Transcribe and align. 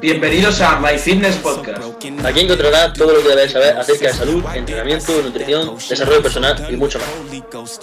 Bienvenidos 0.00 0.60
a 0.60 0.80
My 0.80 0.98
Fitness 0.98 1.36
Podcast. 1.36 1.82
Aquí 2.24 2.40
encontrarás 2.40 2.92
todo 2.92 3.14
lo 3.14 3.22
que 3.22 3.28
debes 3.28 3.52
saber 3.52 3.76
acerca 3.76 4.08
de 4.08 4.12
salud, 4.12 4.44
entrenamiento, 4.54 5.22
nutrición, 5.22 5.76
desarrollo 5.76 6.22
personal 6.22 6.66
y 6.68 6.76
mucho 6.76 6.98
más. 6.98 7.80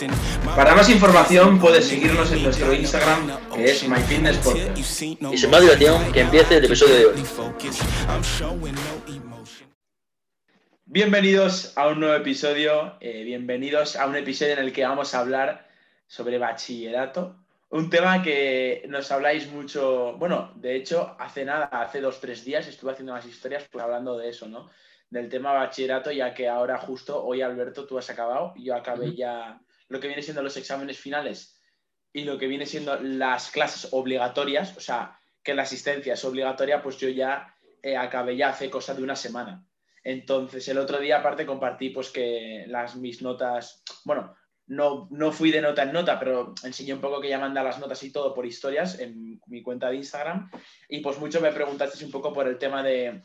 Para 0.55 0.75
más 0.75 0.89
información 0.89 1.59
puedes 1.59 1.87
seguirnos 1.87 2.31
en 2.31 2.43
nuestro 2.43 2.73
Instagram 2.73 3.37
que 3.53 3.65
es 3.65 3.87
My 3.87 4.01
Fitness 4.01 4.37
Podcast. 4.37 4.77
Y 4.77 4.83
sin 5.37 5.49
más 5.49 5.61
dilación, 5.61 6.11
que 6.11 6.21
empiece 6.21 6.57
el 6.57 6.65
episodio 6.65 6.95
de 6.95 7.05
hoy. 7.05 7.23
Bienvenidos 10.85 11.73
a 11.75 11.87
un 11.87 11.99
nuevo 11.99 12.15
episodio, 12.15 12.95
eh, 12.99 13.23
bienvenidos 13.23 13.95
a 13.95 14.07
un 14.07 14.15
episodio 14.15 14.53
en 14.53 14.59
el 14.59 14.73
que 14.73 14.83
vamos 14.83 15.13
a 15.13 15.19
hablar 15.19 15.67
sobre 16.07 16.39
bachillerato, 16.39 17.35
un 17.69 17.89
tema 17.89 18.23
que 18.23 18.83
nos 18.87 19.11
habláis 19.11 19.47
mucho, 19.51 20.13
bueno, 20.17 20.51
de 20.55 20.75
hecho, 20.75 21.15
hace 21.19 21.45
nada, 21.45 21.65
hace 21.65 22.01
dos, 22.01 22.19
tres 22.19 22.43
días 22.43 22.67
estuve 22.67 22.91
haciendo 22.91 23.13
unas 23.13 23.25
historias 23.25 23.67
pues, 23.71 23.83
hablando 23.83 24.17
de 24.17 24.29
eso, 24.29 24.47
¿no? 24.47 24.69
Del 25.09 25.29
tema 25.29 25.53
bachillerato, 25.53 26.11
ya 26.11 26.33
que 26.33 26.47
ahora 26.47 26.77
justo, 26.77 27.23
hoy 27.23 27.41
Alberto, 27.41 27.85
tú 27.85 27.97
has 27.97 28.09
acabado, 28.09 28.53
yo 28.57 28.75
acabé 28.75 29.15
ya 29.15 29.61
lo 29.87 29.99
que 29.99 30.07
viene 30.07 30.23
siendo 30.23 30.41
los 30.41 30.57
exámenes 30.57 30.99
finales 30.99 31.59
y 32.11 32.23
lo 32.23 32.37
que 32.37 32.47
viene 32.47 32.65
siendo 32.65 32.99
las 32.99 33.51
clases 33.51 33.89
obligatorias, 33.91 34.75
o 34.75 34.79
sea, 34.79 35.19
que 35.43 35.53
la 35.53 35.63
asistencia 35.63 36.13
es 36.13 36.25
obligatoria, 36.25 36.81
pues 36.81 36.97
yo 36.97 37.09
ya 37.09 37.55
eh, 37.83 37.95
acabé 37.95 38.35
ya 38.35 38.49
hace 38.49 38.69
cosa 38.69 38.93
de 38.93 39.03
una 39.03 39.15
semana. 39.15 39.63
Entonces, 40.03 40.67
el 40.69 40.77
otro 40.77 40.99
día 40.99 41.19
aparte 41.19 41.45
compartí 41.45 41.89
pues 41.89 42.09
que 42.09 42.65
las 42.67 42.95
mis 42.95 43.21
notas, 43.21 43.83
bueno, 44.05 44.35
no, 44.69 45.07
no 45.09 45.31
fui 45.31 45.49
de 45.49 45.61
nota 45.61 45.81
en 45.81 45.91
nota, 45.91 46.19
pero 46.19 46.53
enseñé 46.63 46.93
un 46.93 47.01
poco 47.01 47.19
que 47.19 47.27
ya 47.27 47.39
manda 47.39 47.63
las 47.63 47.79
notas 47.79 48.01
y 48.03 48.11
todo 48.11 48.35
por 48.35 48.45
historias 48.45 48.99
en 48.99 49.41
mi 49.47 49.63
cuenta 49.63 49.89
de 49.89 49.95
Instagram. 49.95 50.49
Y 50.87 50.99
pues 50.99 51.17
mucho 51.17 51.41
me 51.41 51.51
preguntaste 51.51 52.05
un 52.05 52.11
poco 52.11 52.31
por 52.31 52.47
el 52.47 52.59
tema 52.59 52.83
de, 52.83 53.21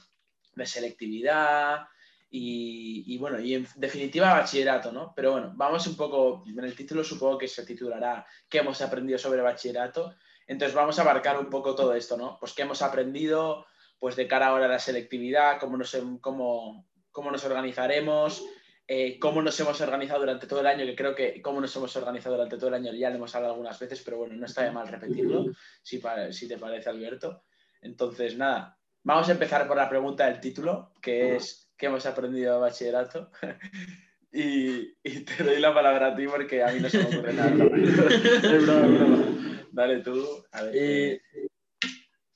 selectividad 0.65 1.87
y, 2.31 3.17
bueno, 3.19 3.39
y 3.39 3.55
en 3.55 3.69
definitiva 3.77 4.33
bachillerato, 4.33 4.91
¿no? 4.91 5.13
Pero 5.15 5.33
bueno, 5.33 5.53
vamos 5.55 5.87
un 5.87 5.97
poco, 5.97 6.45
en 6.47 6.65
el 6.65 6.75
título 6.75 7.05
supongo 7.05 7.39
que 7.39 7.47
se 7.47 7.65
titulará 7.65 8.27
¿Qué 8.49 8.59
hemos 8.59 8.81
aprendido 8.81 9.19
sobre 9.19 9.43
bachillerato? 9.43 10.15
Entonces 10.47 10.75
vamos 10.75 10.99
a 10.99 11.03
abarcar 11.03 11.39
un 11.39 11.51
poco 11.51 11.75
todo 11.75 11.95
esto, 11.95 12.17
¿no? 12.17 12.39
Pues 12.41 12.55
qué 12.55 12.63
hemos 12.63 12.81
aprendido 12.81 13.67
pues 13.99 14.17
de 14.17 14.27
cara 14.27 14.49
ahora 14.49 14.65
a 14.65 14.69
la 14.69 14.79
selectividad, 14.79 15.61
cómo 15.61 15.77
nos, 15.77 15.97
cómo, 16.21 16.89
cómo 17.13 17.31
nos 17.31 17.45
organizaremos, 17.45 18.43
eh, 18.87 19.19
cómo 19.19 19.41
nos 19.41 19.59
hemos 19.61 19.81
organizado 19.81 20.21
durante 20.21 20.47
todo 20.47 20.61
el 20.61 20.67
año, 20.67 20.85
que 20.85 20.95
creo 20.95 21.15
que 21.15 21.41
cómo 21.41 21.61
nos 21.61 21.75
hemos 21.77 21.95
organizado 21.97 22.37
durante 22.37 22.57
todo 22.57 22.69
el 22.69 22.75
año 22.75 22.93
ya 22.93 23.09
lo 23.09 23.17
hemos 23.17 23.35
hablado 23.35 23.55
algunas 23.55 23.79
veces, 23.79 24.03
pero 24.05 24.19
bueno, 24.19 24.35
no 24.35 24.45
está 24.45 24.65
de 24.65 24.73
mal 24.73 24.89
repetirlo, 24.89 25.47
si, 25.83 26.03
si 26.31 26.49
te 26.49 26.59
parece, 26.59 26.91
Alberto. 26.91 27.45
Entonces, 27.81 28.37
nada, 28.37 28.79
vamos 29.03 29.29
a 29.29 29.33
empezar 29.33 29.67
por 29.67 29.77
la 29.77 29.89
pregunta 29.89 30.27
del 30.27 30.41
título, 30.41 30.93
que 31.01 31.37
es 31.37 31.65
¿qué 31.77 31.87
hemos 31.87 32.05
aprendido 32.07 32.55
de 32.55 32.61
bachillerato? 32.61 33.31
y, 34.33 34.95
te 35.03 35.43
doy 35.43 35.61
la 35.61 35.73
palabra 35.73 36.09
a 36.09 36.17
ti 36.17 36.27
porque 36.27 36.63
a 36.63 36.73
mí 36.73 36.81
no 36.81 36.89
se 36.89 36.99
me 36.99 37.05
ocurre 37.05 37.33
nada. 37.33 37.53
Dale 39.73 40.01
tú. 40.01 40.45
A 40.53 40.63
ver. 40.63 40.77
Eh, 40.77 41.23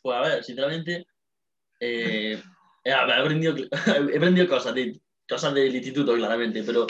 pues 0.01 0.17
a 0.17 0.21
ver, 0.23 0.45
sinceramente, 0.45 1.07
eh, 1.81 2.41
he, 2.85 2.93
aprendido, 2.93 3.57
he 3.57 4.17
aprendido 4.17 4.49
cosas 4.49 4.75
cosas 5.29 5.55
del 5.55 5.75
instituto, 5.75 6.15
claramente, 6.15 6.63
pero 6.63 6.87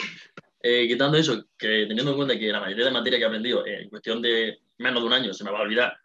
eh, 0.61 0.87
quitando 0.87 1.17
eso, 1.17 1.45
que 1.57 1.85
teniendo 1.87 2.11
en 2.11 2.17
cuenta 2.17 2.37
que 2.37 2.51
la 2.51 2.59
mayoría 2.59 2.85
de 2.85 2.91
materias 2.91 3.19
que 3.19 3.23
he 3.23 3.27
aprendido 3.27 3.65
eh, 3.65 3.83
en 3.83 3.89
cuestión 3.89 4.21
de 4.21 4.59
menos 4.77 5.01
de 5.01 5.07
un 5.07 5.13
año 5.13 5.33
se 5.33 5.43
me 5.43 5.51
va 5.51 5.59
a 5.59 5.61
olvidar, 5.61 5.97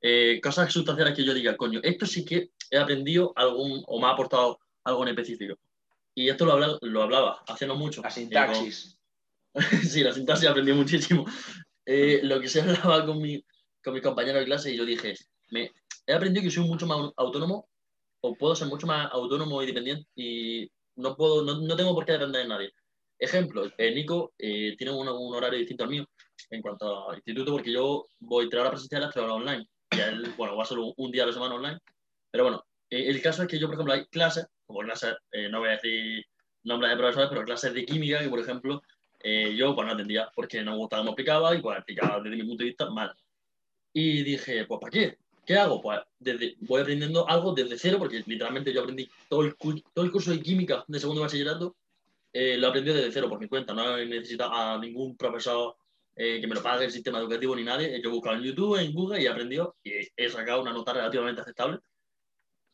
eh, 0.00 0.40
cosas 0.42 0.72
sustanciales 0.72 1.14
que 1.14 1.24
yo 1.24 1.34
diga, 1.34 1.56
coño, 1.56 1.80
esto 1.82 2.06
sí 2.06 2.24
que 2.24 2.50
he 2.70 2.78
aprendido 2.78 3.32
algún 3.36 3.82
o 3.86 4.00
me 4.00 4.06
ha 4.06 4.10
aportado 4.10 4.58
algo 4.84 5.02
en 5.02 5.10
específico. 5.10 5.58
Y 6.14 6.28
esto 6.28 6.44
lo 6.44 6.52
hablaba, 6.52 6.78
lo 6.82 7.02
hablaba 7.02 7.42
hace 7.46 7.66
no 7.66 7.76
mucho. 7.76 8.02
La 8.02 8.10
sintaxis. 8.10 8.98
sí, 9.88 10.02
la 10.02 10.12
sintaxis 10.12 10.48
aprendí 10.48 10.72
muchísimo. 10.72 11.26
lo 11.86 12.40
que 12.40 12.48
se 12.48 12.60
hablaba 12.62 13.06
con, 13.06 13.20
mi, 13.20 13.44
con 13.82 13.94
mis 13.94 14.02
compañeros 14.02 14.40
de 14.40 14.46
clase 14.46 14.72
y 14.72 14.76
yo 14.76 14.84
dije, 14.84 15.14
me, 15.50 15.72
he 16.06 16.12
aprendido 16.12 16.44
que 16.44 16.50
soy 16.50 16.64
mucho 16.64 16.86
más 16.86 17.12
autónomo 17.16 17.68
o 18.22 18.34
puedo 18.34 18.54
ser 18.56 18.68
mucho 18.68 18.86
más 18.86 19.08
autónomo 19.12 19.62
y 19.62 19.66
dependiente 19.66 20.06
y 20.14 20.70
no, 20.96 21.16
puedo, 21.16 21.42
no, 21.42 21.76
tengo 21.76 21.94
por 21.94 22.04
qué 22.04 22.12
depender 22.12 22.42
de 22.42 22.48
nadie. 22.48 22.72
Ejemplo, 23.18 23.70
eh, 23.76 23.94
Nico 23.94 24.32
eh, 24.38 24.74
tiene 24.76 24.92
un, 24.92 25.08
horario 25.08 25.58
distinto 25.58 25.84
al 25.84 25.90
mío 25.90 26.06
en 26.50 26.62
cuanto 26.62 27.10
al 27.10 27.16
instituto, 27.16 27.52
porque 27.52 27.72
yo 27.72 28.06
voy 28.20 28.48
tres 28.48 28.60
horas 28.60 28.72
presenciales, 28.72 29.10
tres 29.12 29.24
horas 29.24 29.36
online. 29.36 29.66
Y 29.90 30.00
él, 30.00 30.34
bueno, 30.36 30.56
va 30.56 30.64
solo 30.64 30.94
un 30.96 31.10
día 31.10 31.24
a 31.24 31.26
la 31.26 31.32
semana 31.32 31.54
online. 31.54 31.78
Pero 32.30 32.44
bueno, 32.44 32.64
eh, 32.88 33.08
el 33.08 33.20
caso 33.20 33.42
es 33.42 33.48
que 33.48 33.58
yo, 33.58 33.66
por 33.66 33.74
ejemplo, 33.74 33.94
hay 33.94 34.06
clases, 34.06 34.46
como 34.66 34.80
clases, 34.80 35.16
no 35.50 35.60
voy 35.60 35.68
a 35.68 35.72
decir 35.72 36.24
nombres 36.62 36.92
de 36.92 36.96
profesores, 36.96 37.28
pero 37.30 37.44
clases 37.44 37.74
de 37.74 37.84
química 37.84 38.20
que, 38.20 38.28
por 38.28 38.40
ejemplo, 38.40 38.82
yo 39.22 39.74
pues 39.74 39.86
no 39.86 39.92
atendía 39.92 40.30
porque 40.34 40.62
no 40.62 40.72
me 40.72 40.78
gustaba 40.78 41.02
cómo 41.02 41.10
explicaba 41.10 41.54
y 41.54 41.60
pues 41.60 41.76
explicaba 41.76 42.22
desde 42.22 42.36
mi 42.36 42.44
punto 42.44 42.62
de 42.62 42.70
vista 42.70 42.90
mal. 42.90 43.14
Y 43.92 44.22
dije, 44.22 44.64
pues 44.66 44.80
¿para 44.80 44.90
qué? 44.90 45.18
¿Qué 45.50 45.56
hago? 45.56 45.82
Pues 45.82 45.98
desde, 46.20 46.54
voy 46.60 46.80
aprendiendo 46.80 47.28
algo 47.28 47.52
desde 47.52 47.76
cero, 47.76 47.96
porque 47.98 48.22
literalmente 48.24 48.72
yo 48.72 48.82
aprendí 48.82 49.10
todo 49.28 49.42
el, 49.42 49.56
todo 49.56 50.04
el 50.04 50.12
curso 50.12 50.30
de 50.30 50.40
química 50.40 50.84
de 50.86 51.00
segundo 51.00 51.22
bachillerato, 51.22 51.74
eh, 52.32 52.56
lo 52.56 52.68
aprendí 52.68 52.92
desde 52.92 53.10
cero 53.10 53.28
por 53.28 53.40
mi 53.40 53.48
cuenta. 53.48 53.74
No 53.74 53.98
he 53.98 54.06
necesitado 54.06 54.54
a 54.54 54.78
ningún 54.78 55.16
profesor 55.16 55.74
eh, 56.14 56.40
que 56.40 56.46
me 56.46 56.54
lo 56.54 56.62
pague 56.62 56.84
el 56.84 56.92
sistema 56.92 57.18
educativo 57.18 57.56
ni 57.56 57.64
nadie. 57.64 58.00
Yo 58.00 58.10
he 58.10 58.12
buscado 58.12 58.36
en 58.36 58.42
YouTube, 58.42 58.76
en 58.76 58.92
Google 58.92 59.20
y 59.20 59.26
he 59.26 59.28
aprendido 59.28 59.74
y 59.82 59.94
he 60.16 60.28
sacado 60.28 60.62
una 60.62 60.72
nota 60.72 60.92
relativamente 60.92 61.40
aceptable. 61.40 61.80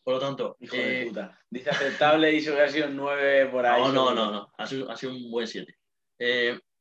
Por 0.05 0.13
lo 0.13 0.21
tanto, 0.21 0.59
Hijo 0.61 0.77
de 0.77 1.01
eh, 1.01 1.07
puta. 1.07 1.41
Dice 1.49 1.71
aceptable 1.71 2.31
y 2.31 2.37
eso 2.37 2.61
ha 2.61 2.69
sido 2.69 2.89
un 2.89 2.97
9 2.97 3.47
por 3.47 3.65
ahí. 3.65 3.81
No, 3.85 3.91
no, 3.91 4.15
no, 4.15 4.31
no. 4.31 4.53
Ha 4.59 4.67
sido, 4.67 4.91
ha 4.91 4.99
sido 4.99 5.15
un 5.15 5.31
buen 5.31 5.47
7. 5.47 5.75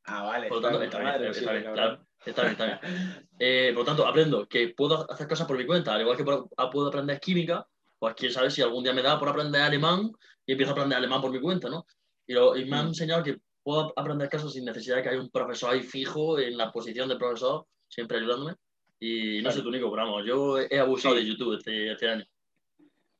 ah, 0.03 0.23
vale. 0.23 0.49
Por 0.49 0.57
lo 0.57 0.61
tanto, 0.61 0.83
está, 0.83 0.99
bien, 0.99 1.31
está, 1.31 1.53
bien, 1.53 1.71
claro. 1.71 2.05
Está 2.25 2.41
bien, 2.41 2.51
está 2.53 2.65
bien. 2.65 3.27
Eh, 3.37 3.71
por 3.73 3.81
lo 3.81 3.85
tanto, 3.85 4.07
aprendo 4.07 4.47
que 4.47 4.69
puedo 4.69 5.09
hacer 5.11 5.27
cosas 5.27 5.47
por 5.47 5.57
mi 5.57 5.65
cuenta, 5.65 5.93
al 5.93 6.01
igual 6.01 6.17
que 6.17 6.25
ah, 6.57 6.69
puedo 6.69 6.87
aprender 6.87 7.19
química, 7.19 7.67
pues 7.99 8.15
quién 8.15 8.31
sabe 8.31 8.49
si 8.49 8.61
algún 8.61 8.83
día 8.83 8.93
me 8.93 9.01
da 9.01 9.19
por 9.19 9.29
aprender 9.29 9.61
alemán 9.61 10.11
y 10.45 10.51
empiezo 10.53 10.71
a 10.71 10.73
aprender 10.73 10.97
alemán 10.97 11.21
por 11.21 11.31
mi 11.31 11.39
cuenta, 11.39 11.69
¿no? 11.69 11.85
Y, 12.27 12.33
me 12.33 12.77
han 12.77 12.85
mm. 12.85 12.87
enseñado 12.89 13.23
que 13.23 13.37
puedo 13.61 13.93
aprender 13.95 14.29
cosas 14.29 14.53
sin 14.53 14.65
necesidad 14.65 14.97
de 14.97 15.03
que 15.03 15.09
haya 15.09 15.21
un 15.21 15.29
profesor 15.29 15.73
ahí 15.73 15.83
fijo 15.83 16.39
en 16.39 16.57
la 16.57 16.71
posición 16.71 17.09
de 17.09 17.17
profesor, 17.17 17.65
siempre 17.87 18.17
ayudándome. 18.17 18.55
Y 18.99 19.41
no 19.41 19.51
sé 19.51 19.61
tú, 19.61 19.71
Nico, 19.71 19.91
pero 19.91 20.05
vamos, 20.05 20.23
yo 20.25 20.59
he 20.59 20.79
abusado 20.79 21.15
de 21.15 21.25
YouTube 21.25 21.57
este, 21.57 21.91
este, 21.91 22.07
año. 22.07 22.25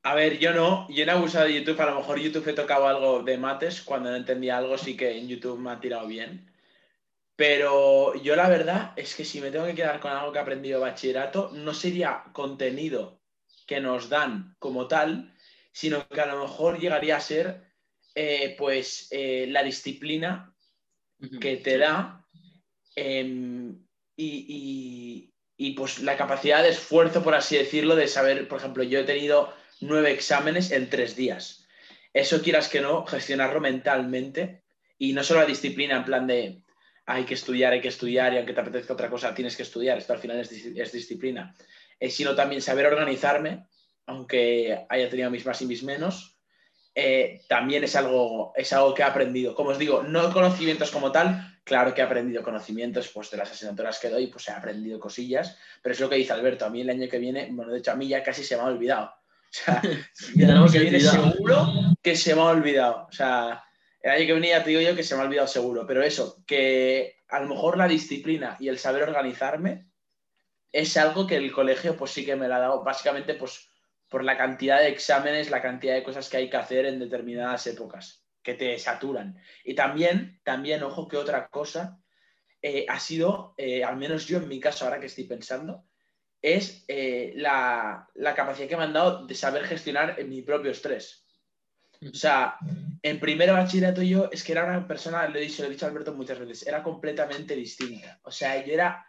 A 0.04 0.16
ver, 0.16 0.40
yo 0.40 0.54
no, 0.54 0.88
yo 0.90 1.06
no 1.06 1.12
he 1.12 1.16
abusado 1.16 1.46
de 1.46 1.60
YouTube, 1.60 1.82
a 1.82 1.92
lo 1.92 1.98
mejor 1.98 2.20
YouTube 2.20 2.48
he 2.48 2.54
tocado 2.54 2.88
algo 2.88 3.24
de 3.24 3.38
mates, 3.38 3.82
cuando 3.82 4.10
no 4.10 4.16
entendía 4.16 4.58
algo 4.58 4.78
sí 4.78 4.96
que 4.96 5.18
en 5.18 5.28
YouTube 5.28 5.60
me 5.60 5.72
ha 5.72 5.80
tirado 5.80 6.08
bien. 6.08 6.46
Pero 7.36 8.16
yo 8.22 8.36
la 8.36 8.48
verdad 8.48 8.94
es 8.96 9.14
que 9.14 9.26
si 9.26 9.42
me 9.42 9.52
tengo 9.52 9.66
que 9.66 9.76
quedar 9.76 10.00
con 10.00 10.12
algo 10.12 10.32
que 10.32 10.40
he 10.40 10.42
aprendido 10.42 10.80
de 10.80 10.86
bachillerato, 10.86 11.52
no 11.54 11.74
sería 11.74 12.24
contenido 12.32 13.22
que 13.68 13.82
nos 13.82 14.10
dan 14.10 14.56
como 14.60 14.88
tal, 14.88 15.34
sino 15.72 16.08
que 16.08 16.22
a 16.22 16.28
lo 16.28 16.42
mejor 16.42 16.80
llegaría 16.80 17.18
a 17.18 17.22
ser 17.22 17.66
eh, 18.14 18.56
pues 18.58 19.10
eh, 19.12 19.48
la 19.50 19.64
disciplina 19.64 20.56
que 21.42 21.58
te 21.58 21.78
da 21.78 22.26
em, 22.96 23.86
y, 24.16 25.32
y, 25.58 25.72
pues 25.74 26.00
la 26.00 26.16
capacidad 26.16 26.64
de 26.64 26.70
esfuerzo, 26.70 27.24
por 27.24 27.36
así 27.36 27.58
decirlo, 27.58 27.96
de 27.96 28.08
saber, 28.08 28.48
por 28.48 28.60
ejemplo, 28.60 28.84
yo 28.84 29.00
he 29.00 29.04
tenido 29.04 29.54
nueve 29.82 30.12
exámenes 30.12 30.72
en 30.72 30.90
tres 30.90 31.18
días. 31.18 31.66
Eso 32.14 32.42
quieras 32.42 32.70
que 32.70 32.80
no, 32.80 33.06
gestionarlo 33.06 33.60
mentalmente 33.60 34.64
y 34.98 35.12
no 35.12 35.24
solo 35.24 35.42
la 35.42 35.46
disciplina 35.46 35.98
en 35.98 36.06
plan 36.06 36.28
de 36.28 36.65
hay 37.06 37.24
que 37.24 37.36
estudiar, 37.36 37.74
hay 37.74 37.82
que 37.82 37.90
estudiar 37.90 38.34
y 38.34 38.38
aunque 38.38 38.54
te 38.54 38.62
apetezca 38.62 38.94
otra 38.94 39.10
cosa, 39.10 39.34
tienes 39.34 39.56
que 39.56 39.64
estudiar. 39.64 39.98
Esto 39.98 40.14
al 40.14 40.20
final 40.20 40.40
es, 40.40 40.92
disciplina. 40.92 41.56
Eh, 42.00 42.10
sino 42.10 42.36
también 42.36 42.62
saber 42.62 42.88
organizarme, 42.88 43.68
aunque 44.08 44.86
haya 44.90 45.10
tenido 45.10 45.30
mis 45.30 45.46
más 45.46 45.62
y 45.62 45.66
mis 45.66 45.84
menos, 45.84 46.38
eh, 46.94 47.42
también 47.48 47.84
es 47.84 47.96
algo, 47.96 48.54
es 48.56 48.72
algo 48.74 48.94
que 48.94 49.02
he 49.02 49.06
aprendido. 49.06 49.54
Como 49.54 49.70
os 49.70 49.78
digo, 49.78 50.04
no 50.04 50.32
conocimientos 50.34 50.92
como 50.92 51.12
tal, 51.12 51.60
claro 51.64 51.94
que 51.94 52.02
he 52.02 52.04
aprendido 52.04 52.42
conocimientos 52.42 53.10
pues, 53.10 53.30
de 53.30 53.38
las 53.38 53.52
asignaturas 53.52 54.00
que 54.00 54.10
doy, 54.10 54.28
pues 54.28 54.48
he 54.48 54.52
aprendido 54.52 55.00
cosillas, 55.00 55.58
pero 55.82 55.94
es 55.94 56.00
lo 56.00 56.10
que 56.10 56.16
dice 56.16 56.34
Alberto, 56.34 56.66
a 56.66 56.70
mí 56.70 56.82
el 56.82 56.90
año 56.90 57.08
que 57.10 57.20
viene, 57.20 57.50
bueno, 57.52 57.72
de 57.72 57.80
hecho 57.80 57.92
a 57.92 57.96
mí 57.96 58.08
ya 58.08 58.24
casi 58.24 58.44
se 58.44 58.56
me 58.56 58.64
ha 58.64 58.66
olvidado. 58.66 59.08
O 59.08 59.58
sea, 59.58 59.82
el 60.36 60.52
año 60.52 60.68
que 60.68 60.80
viene 60.80 61.00
seguro 61.00 61.68
que 62.02 62.16
se 62.16 62.34
me 62.34 62.42
ha 62.42 62.46
olvidado. 62.46 63.08
O 63.10 63.12
sea, 63.12 63.64
el 64.06 64.12
año 64.12 64.28
que 64.28 64.34
venía 64.34 64.64
te 64.64 64.70
digo 64.70 64.82
yo 64.82 64.96
que 64.96 65.02
se 65.02 65.16
me 65.16 65.22
ha 65.22 65.26
olvidado 65.26 65.48
seguro, 65.48 65.88
pero 65.88 66.04
eso, 66.04 66.44
que 66.46 67.24
a 67.28 67.40
lo 67.40 67.48
mejor 67.48 67.76
la 67.76 67.88
disciplina 67.88 68.56
y 68.60 68.68
el 68.68 68.78
saber 68.78 69.02
organizarme 69.02 69.88
es 70.72 70.96
algo 70.96 71.26
que 71.26 71.38
el 71.38 71.52
colegio 71.52 71.98
pues 71.98 72.12
sí 72.12 72.24
que 72.24 72.36
me 72.36 72.48
lo 72.48 72.54
ha 72.54 72.60
dado, 72.60 72.84
básicamente 72.84 73.34
pues 73.34 73.68
por 74.08 74.24
la 74.24 74.38
cantidad 74.38 74.80
de 74.80 74.90
exámenes, 74.90 75.50
la 75.50 75.60
cantidad 75.60 75.96
de 75.96 76.04
cosas 76.04 76.30
que 76.30 76.38
hay 76.38 76.52
que 76.52 76.58
hacer 76.58 76.86
en 76.86 77.00
determinadas 77.00 77.66
épocas, 77.66 78.24
que 78.44 78.54
te 78.54 78.78
saturan. 78.78 79.40
Y 79.64 79.74
también, 79.74 80.40
también, 80.44 80.84
ojo 80.84 81.08
que 81.08 81.18
otra 81.18 81.48
cosa, 81.48 82.00
eh, 82.62 82.86
ha 82.88 83.00
sido, 83.00 83.56
eh, 83.58 83.84
al 83.84 83.98
menos 83.98 84.28
yo 84.28 84.38
en 84.38 84.48
mi 84.48 84.60
caso, 84.60 84.86
ahora 84.86 85.00
que 85.00 85.08
estoy 85.08 85.24
pensando, 85.24 85.84
es 86.44 86.86
eh, 86.88 87.34
la, 87.38 88.08
la 88.14 88.36
capacidad 88.36 88.70
que 88.70 88.78
me 88.78 88.84
han 88.84 88.94
dado 88.94 89.26
de 89.26 89.34
saber 89.34 89.64
gestionar 89.64 90.24
mi 90.26 90.44
propio 90.44 90.70
estrés. 90.70 91.25
O 92.12 92.16
sea, 92.16 92.58
en 93.02 93.20
primero 93.20 93.54
bachillerato 93.54 94.02
yo 94.02 94.30
es 94.32 94.44
que 94.44 94.52
era 94.52 94.66
una 94.66 94.88
persona, 94.88 95.28
lo 95.28 95.38
he 95.38 95.42
dicho, 95.42 95.64
lo 95.64 95.70
he 95.70 95.72
dicho 95.72 95.86
Alberto 95.86 96.14
muchas 96.14 96.40
veces, 96.40 96.68
era 96.68 96.84
completamente 96.84 97.56
distinta. 97.56 98.20
O 98.24 98.32
sea, 98.32 98.64
yo 98.66 98.74
era, 98.74 99.08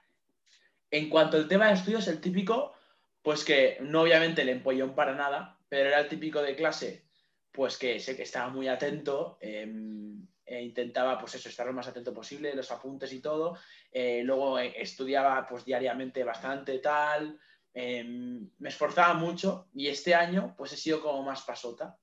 en 0.91 1.09
cuanto 1.09 1.37
al 1.37 1.49
tema 1.49 1.69
de 1.69 1.75
estudios, 1.75 2.09
el 2.09 2.21
típico, 2.21 2.75
pues 3.23 3.45
que 3.45 3.79
no 3.81 4.03
obviamente 4.03 4.45
le 4.45 4.53
empollón 4.53 4.95
para 4.95 5.15
nada, 5.15 5.59
pero 5.69 5.89
era 5.89 6.01
el 6.01 6.09
típico 6.09 6.41
de 6.43 6.57
clase, 6.57 7.07
pues 7.51 7.77
que 7.77 7.99
sé 8.01 8.17
que 8.17 8.23
estaba 8.23 8.49
muy 8.49 8.69
atento, 8.69 9.39
em, 9.41 10.27
e 10.45 10.63
intentaba, 10.63 11.19
pues 11.19 11.35
eso, 11.35 11.49
estar 11.49 11.67
lo 11.67 11.73
más 11.73 11.89
atento 11.89 12.15
posible, 12.15 12.55
los 12.55 12.71
apuntes 12.71 13.13
y 13.13 13.21
todo. 13.21 13.59
Eh, 13.91 14.23
luego 14.23 14.61
eh, 14.61 14.75
estudiaba, 14.77 15.45
pues 15.47 15.65
diariamente 15.65 16.23
bastante, 16.23 16.79
tal. 16.79 17.39
Em, 17.75 18.49
me 18.59 18.69
esforzaba 18.69 19.15
mucho 19.15 19.69
y 19.75 19.89
este 19.89 20.15
año, 20.15 20.55
pues 20.57 20.73
he 20.73 20.77
sido 20.77 21.01
como 21.01 21.25
más 21.25 21.43
pasota. 21.43 21.99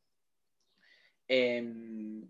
Em, 1.35 2.29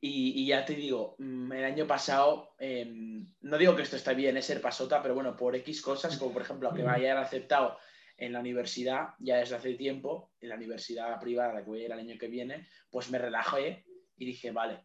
y, 0.00 0.44
ya 0.46 0.64
te 0.64 0.74
digo, 0.74 1.14
mm, 1.18 1.52
el 1.52 1.64
año 1.64 1.86
pasado, 1.86 2.54
em, 2.58 3.24
no 3.42 3.58
digo 3.58 3.76
que 3.76 3.82
esto 3.82 3.94
está 3.94 4.12
bien, 4.12 4.36
es 4.36 4.46
ser 4.46 4.60
pasota, 4.60 5.00
pero 5.00 5.14
bueno, 5.14 5.36
por 5.36 5.54
X 5.54 5.80
cosas, 5.80 6.16
como 6.16 6.32
por 6.32 6.42
ejemplo 6.42 6.74
que 6.74 6.82
me 6.82 6.90
hayan 6.90 7.18
aceptado 7.18 7.78
en 8.16 8.32
la 8.32 8.40
universidad 8.40 9.10
ya 9.20 9.36
desde 9.36 9.54
hace 9.54 9.74
tiempo, 9.74 10.32
en 10.40 10.48
la 10.48 10.56
universidad 10.56 11.20
privada 11.20 11.54
la 11.54 11.60
que 11.60 11.70
voy 11.70 11.80
a 11.80 11.84
ir 11.84 11.92
el 11.92 11.98
año 11.98 12.18
que 12.18 12.26
viene, 12.26 12.66
pues 12.90 13.08
me 13.10 13.18
relajé 13.18 13.84
y 14.16 14.26
dije, 14.26 14.50
vale, 14.50 14.84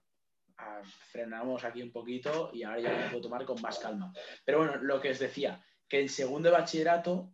frenamos 1.12 1.64
aquí 1.64 1.82
un 1.82 1.92
poquito 1.92 2.52
y 2.54 2.62
ahora 2.62 2.82
ya 2.82 2.90
me 2.90 3.10
puedo 3.10 3.22
tomar 3.22 3.46
con 3.46 3.60
más 3.64 3.80
calma. 3.80 4.14
Pero 4.46 4.60
bueno, 4.60 4.76
lo 4.78 5.02
que 5.02 5.10
os 5.10 5.18
decía, 5.18 5.66
que 5.88 6.00
el 6.00 6.10
segundo 6.10 6.50
de 6.50 6.58
bachillerato, 6.58 7.34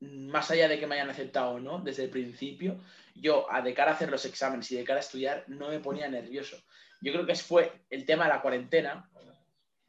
más 0.00 0.50
allá 0.50 0.68
de 0.68 0.78
que 0.78 0.86
me 0.86 0.96
hayan 0.96 1.10
aceptado 1.10 1.52
o 1.52 1.60
no, 1.60 1.78
desde 1.80 2.04
el 2.04 2.10
principio, 2.10 2.80
yo 3.14 3.46
de 3.64 3.74
cara 3.74 3.92
a 3.92 3.94
hacer 3.94 4.10
los 4.10 4.24
exámenes 4.24 4.70
y 4.70 4.76
de 4.76 4.84
cara 4.84 4.98
a 4.98 5.02
estudiar 5.02 5.44
no 5.48 5.68
me 5.68 5.80
ponía 5.80 6.08
nervioso. 6.08 6.62
Yo 7.00 7.12
creo 7.12 7.26
que 7.26 7.34
fue 7.34 7.72
el 7.90 8.04
tema 8.04 8.24
de 8.24 8.30
la 8.30 8.42
cuarentena 8.42 9.10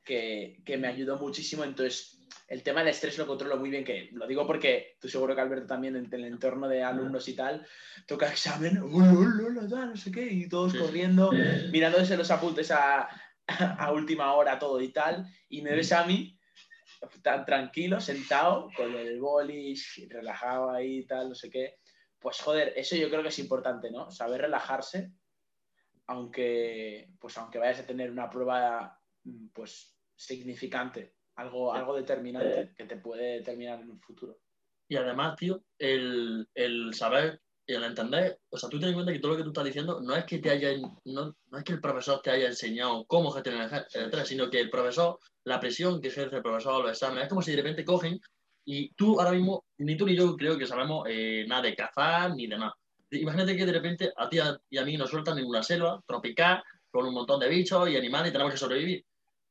que, 0.03 0.61
que 0.65 0.77
me 0.77 0.87
ayudó 0.87 1.17
muchísimo. 1.17 1.63
Entonces, 1.63 2.17
el 2.47 2.63
tema 2.63 2.79
del 2.79 2.89
estrés 2.89 3.17
lo 3.17 3.27
controlo 3.27 3.57
muy 3.57 3.69
bien, 3.69 3.83
que 3.83 4.09
lo 4.13 4.25
digo 4.25 4.47
porque 4.47 4.95
tú 5.01 5.09
seguro 5.09 5.35
que 5.35 5.41
Alberto 5.41 5.67
también 5.67 5.95
en 5.97 6.13
el 6.13 6.25
entorno 6.25 6.67
de 6.67 6.81
alumnos 6.81 7.27
y 7.27 7.33
tal, 7.33 7.65
toca 8.05 8.29
examen, 8.29 8.79
no 8.79 9.97
sé 9.97 10.11
qué, 10.11 10.23
y 10.25 10.47
todos 10.47 10.73
corriendo, 10.73 11.31
mirándose 11.71 12.15
los 12.15 12.31
apuntes 12.31 12.71
a, 12.71 13.09
a, 13.47 13.91
última 13.91 14.33
hora 14.33 14.59
todo 14.59 14.79
y 14.81 14.89
tal, 14.89 15.25
y 15.49 15.61
me 15.61 15.75
ves 15.75 15.91
a 15.91 16.05
mí 16.05 16.36
tan 17.21 17.45
tranquilo, 17.45 17.99
sentado, 17.99 18.69
con 18.75 18.95
el 18.95 19.19
bolis, 19.19 20.07
relajado 20.09 20.71
ahí 20.71 20.99
y 20.99 21.05
tal, 21.05 21.29
no 21.29 21.35
sé 21.35 21.49
qué. 21.49 21.75
Pues 22.19 22.41
joder, 22.41 22.73
eso 22.75 22.95
yo 22.95 23.09
creo 23.09 23.21
que 23.21 23.29
es 23.29 23.39
importante, 23.39 23.91
¿no? 23.91 24.09
Saber 24.09 24.41
relajarse, 24.41 25.11
aunque, 26.07 27.09
pues 27.19 27.37
aunque 27.37 27.59
vayas 27.59 27.79
a 27.79 27.85
tener 27.85 28.11
una 28.11 28.29
prueba, 28.29 28.99
pues 29.53 29.97
significante 30.15 31.17
algo, 31.37 31.73
algo 31.73 31.95
determinante 31.95 32.73
que 32.75 32.85
te 32.85 32.97
puede 32.97 33.39
determinar 33.39 33.79
en 33.79 33.91
un 33.91 33.99
futuro. 33.99 34.39
Y 34.87 34.95
además, 34.95 35.35
tío, 35.35 35.63
el, 35.77 36.49
el 36.55 36.93
saber 36.93 37.41
y 37.67 37.73
el 37.73 37.83
entender, 37.83 38.39
o 38.49 38.57
sea, 38.57 38.69
tú 38.69 38.79
ten 38.79 38.89
en 38.89 38.95
cuenta 38.95 39.11
que 39.11 39.19
todo 39.19 39.33
lo 39.33 39.37
que 39.37 39.43
tú 39.43 39.49
estás 39.49 39.65
diciendo 39.65 39.99
no 40.01 40.15
es 40.15 40.23
que 40.23 40.39
te 40.39 40.49
haya, 40.49 40.69
no, 41.03 41.35
no 41.51 41.57
es 41.57 41.63
que 41.65 41.73
el 41.73 41.81
profesor 41.81 42.21
te 42.21 42.31
haya 42.31 42.47
enseñado 42.47 43.05
cómo 43.05 43.29
gestionar 43.29 43.85
el 43.93 44.05
estrés, 44.05 44.27
sino 44.29 44.49
que 44.49 44.61
el 44.61 44.69
profesor, 44.69 45.19
la 45.43 45.59
presión 45.59 45.99
que 45.99 46.07
ejerce 46.07 46.37
el 46.37 46.41
profesor, 46.41 46.81
los 46.81 46.91
exámenes, 46.91 47.25
es 47.25 47.29
como 47.29 47.41
si 47.41 47.51
de 47.51 47.57
repente 47.57 47.83
cogen 47.83 48.21
y 48.65 48.93
tú 48.93 49.19
ahora 49.19 49.33
mismo, 49.33 49.65
ni 49.79 49.97
tú 49.97 50.05
ni 50.05 50.15
yo 50.15 50.35
creo 50.37 50.57
que 50.57 50.65
sabemos 50.65 51.05
eh, 51.09 51.45
nada 51.47 51.63
de 51.63 51.75
cazar 51.75 52.33
ni 52.33 52.47
de 52.47 52.57
nada. 52.57 52.73
Imagínate 53.11 53.55
que 53.55 53.65
de 53.65 53.71
repente 53.71 54.13
a 54.15 54.29
ti 54.29 54.39
y 54.69 54.77
a 54.77 54.85
mí 54.85 54.97
nos 54.97 55.09
sueltan 55.09 55.37
en 55.37 55.45
una 55.45 55.61
selva 55.61 56.01
tropical 56.05 56.63
con 56.89 57.05
un 57.05 57.13
montón 57.13 57.39
de 57.39 57.49
bichos 57.49 57.89
y 57.89 57.97
animales 57.97 58.29
y 58.29 58.31
tenemos 58.31 58.51
que 58.51 58.59
sobrevivir. 58.59 59.05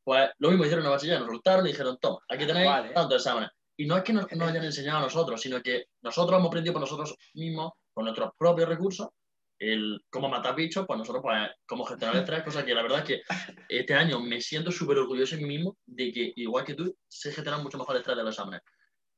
Pues 0.04 0.30
lo 0.38 0.50
mismo 0.50 0.64
hicieron 0.64 0.84
en 0.84 0.90
la 0.90 0.96
bachiller, 0.96 1.20
nos 1.20 1.28
soltaron 1.28 1.66
y 1.66 1.70
dijeron, 1.70 1.98
toma, 2.00 2.18
aquí 2.28 2.46
tenéis 2.46 2.94
tantos 2.94 3.16
exámenes. 3.16 3.50
Y 3.78 3.86
no 3.86 3.96
es 3.96 4.04
que 4.04 4.12
nos, 4.12 4.26
hayan 4.30 4.64
enseñado 4.64 4.98
a 4.98 5.02
nosotros, 5.02 5.40
sino 5.40 5.62
que 5.62 5.88
nosotros 6.02 6.38
hemos 6.38 6.48
aprendido 6.48 6.72
por 6.72 6.80
nosotros 6.80 7.14
mismos, 7.34 7.72
con 7.96 8.04
nuestros 8.04 8.32
propios 8.37 8.69
recursos, 8.69 9.08
el 9.58 10.04
cómo 10.10 10.28
matar 10.28 10.54
bichos, 10.54 10.84
pues 10.87 10.98
nosotros, 10.98 11.22
pues, 11.22 11.48
cómo 11.64 11.82
gestionar 11.87 12.14
el 12.14 12.20
estrés, 12.20 12.43
cosa 12.43 12.62
que 12.62 12.75
la 12.75 12.82
verdad 12.82 12.98
es 12.98 13.04
que 13.06 13.22
este 13.70 13.94
año 13.94 14.20
me 14.20 14.38
siento 14.38 14.70
súper 14.70 14.98
orgulloso 14.98 15.34
de 15.34 15.40
mí 15.40 15.48
mismo 15.48 15.78
de 15.87 16.12
que, 16.12 16.34
igual 16.37 16.62
que 16.62 16.75
tú, 16.75 16.94
sé 17.08 17.32
gestionar 17.32 17.62
mucho 17.62 17.78
mejor 17.78 17.96
el 17.96 18.00
estrés 18.02 18.19
de 18.19 18.22
los 18.22 18.34
exámenes. 18.34 18.60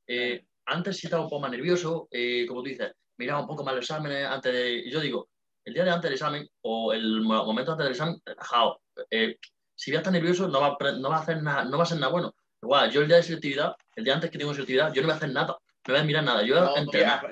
Eh, 0.07 0.45
antes 0.67 0.95
sí 0.95 1.07
estaba 1.07 1.23
un 1.23 1.29
poco 1.29 1.41
más 1.41 1.51
nervioso, 1.51 2.07
eh, 2.09 2.45
como 2.47 2.63
tú 2.63 2.69
dices, 2.69 2.93
miraba 3.17 3.41
un 3.41 3.47
poco 3.47 3.65
más 3.65 3.75
los 3.75 3.83
exámenes 3.83 4.25
antes 4.25 4.53
de... 4.53 4.75
Y 4.77 4.89
yo 4.89 5.01
digo, 5.01 5.27
el 5.65 5.73
día 5.73 5.83
de 5.83 5.91
antes 5.91 6.03
del 6.03 6.13
examen 6.13 6.47
o 6.61 6.93
el 6.93 7.19
momento 7.19 7.73
antes 7.73 7.83
del 7.83 7.91
examen, 7.91 8.21
relajado. 8.25 8.79
Eh, 9.11 9.35
si 9.75 9.91
voy 9.91 9.97
a 9.97 9.99
estar 9.99 10.13
nervioso, 10.13 10.47
no 10.47 10.61
va, 10.61 10.77
a, 10.79 10.91
no 10.93 11.09
va 11.09 11.17
a 11.17 11.19
hacer 11.19 11.43
nada, 11.43 11.65
no 11.65 11.77
va 11.77 11.83
a 11.83 11.87
ser 11.87 11.99
nada 11.99 12.13
bueno. 12.13 12.33
Igual, 12.61 12.89
yo 12.91 13.01
el 13.01 13.07
día 13.07 13.17
de 13.17 13.23
selectividad, 13.23 13.75
el 13.93 14.05
día 14.05 14.13
antes 14.13 14.31
que 14.31 14.37
tengo 14.37 14.53
selectividad, 14.53 14.93
yo 14.93 15.01
no 15.01 15.07
voy 15.09 15.13
a 15.15 15.17
hacer 15.17 15.31
nada, 15.31 15.57
no 15.89 15.95
voy 15.95 16.03
a 16.03 16.05
mirar 16.05 16.23
nada. 16.23 16.43
Yo 16.43 16.75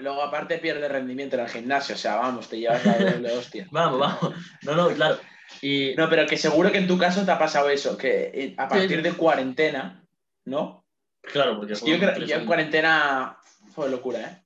luego, 0.01 0.23
aparte 0.23 0.57
pierde 0.57 0.87
rendimiento 0.87 1.35
en 1.35 1.43
el 1.43 1.49
gimnasio, 1.49 1.95
o 1.95 1.97
sea, 1.97 2.15
vamos, 2.15 2.49
te 2.49 2.59
llevas 2.59 2.83
la 2.83 2.97
doble 2.97 3.31
hostia. 3.31 3.67
vamos, 3.71 3.99
vamos. 3.99 4.35
No, 4.63 4.75
no, 4.75 4.89
claro. 4.89 5.19
Y... 5.61 5.93
No, 5.95 6.09
pero 6.09 6.25
que 6.25 6.37
seguro 6.37 6.71
que 6.71 6.79
en 6.79 6.87
tu 6.87 6.97
caso 6.97 7.23
te 7.23 7.31
ha 7.31 7.37
pasado 7.37 7.69
eso, 7.69 7.97
que 7.97 8.31
eh, 8.33 8.55
a 8.57 8.67
partir 8.67 9.01
de 9.01 9.13
cuarentena, 9.13 10.03
¿no? 10.45 10.85
Claro, 11.21 11.57
porque 11.57 11.75
yo, 11.75 12.25
yo 12.25 12.35
en 12.35 12.45
cuarentena 12.45 13.37
fue 13.73 13.89
locura, 13.89 14.21
¿eh? 14.21 14.43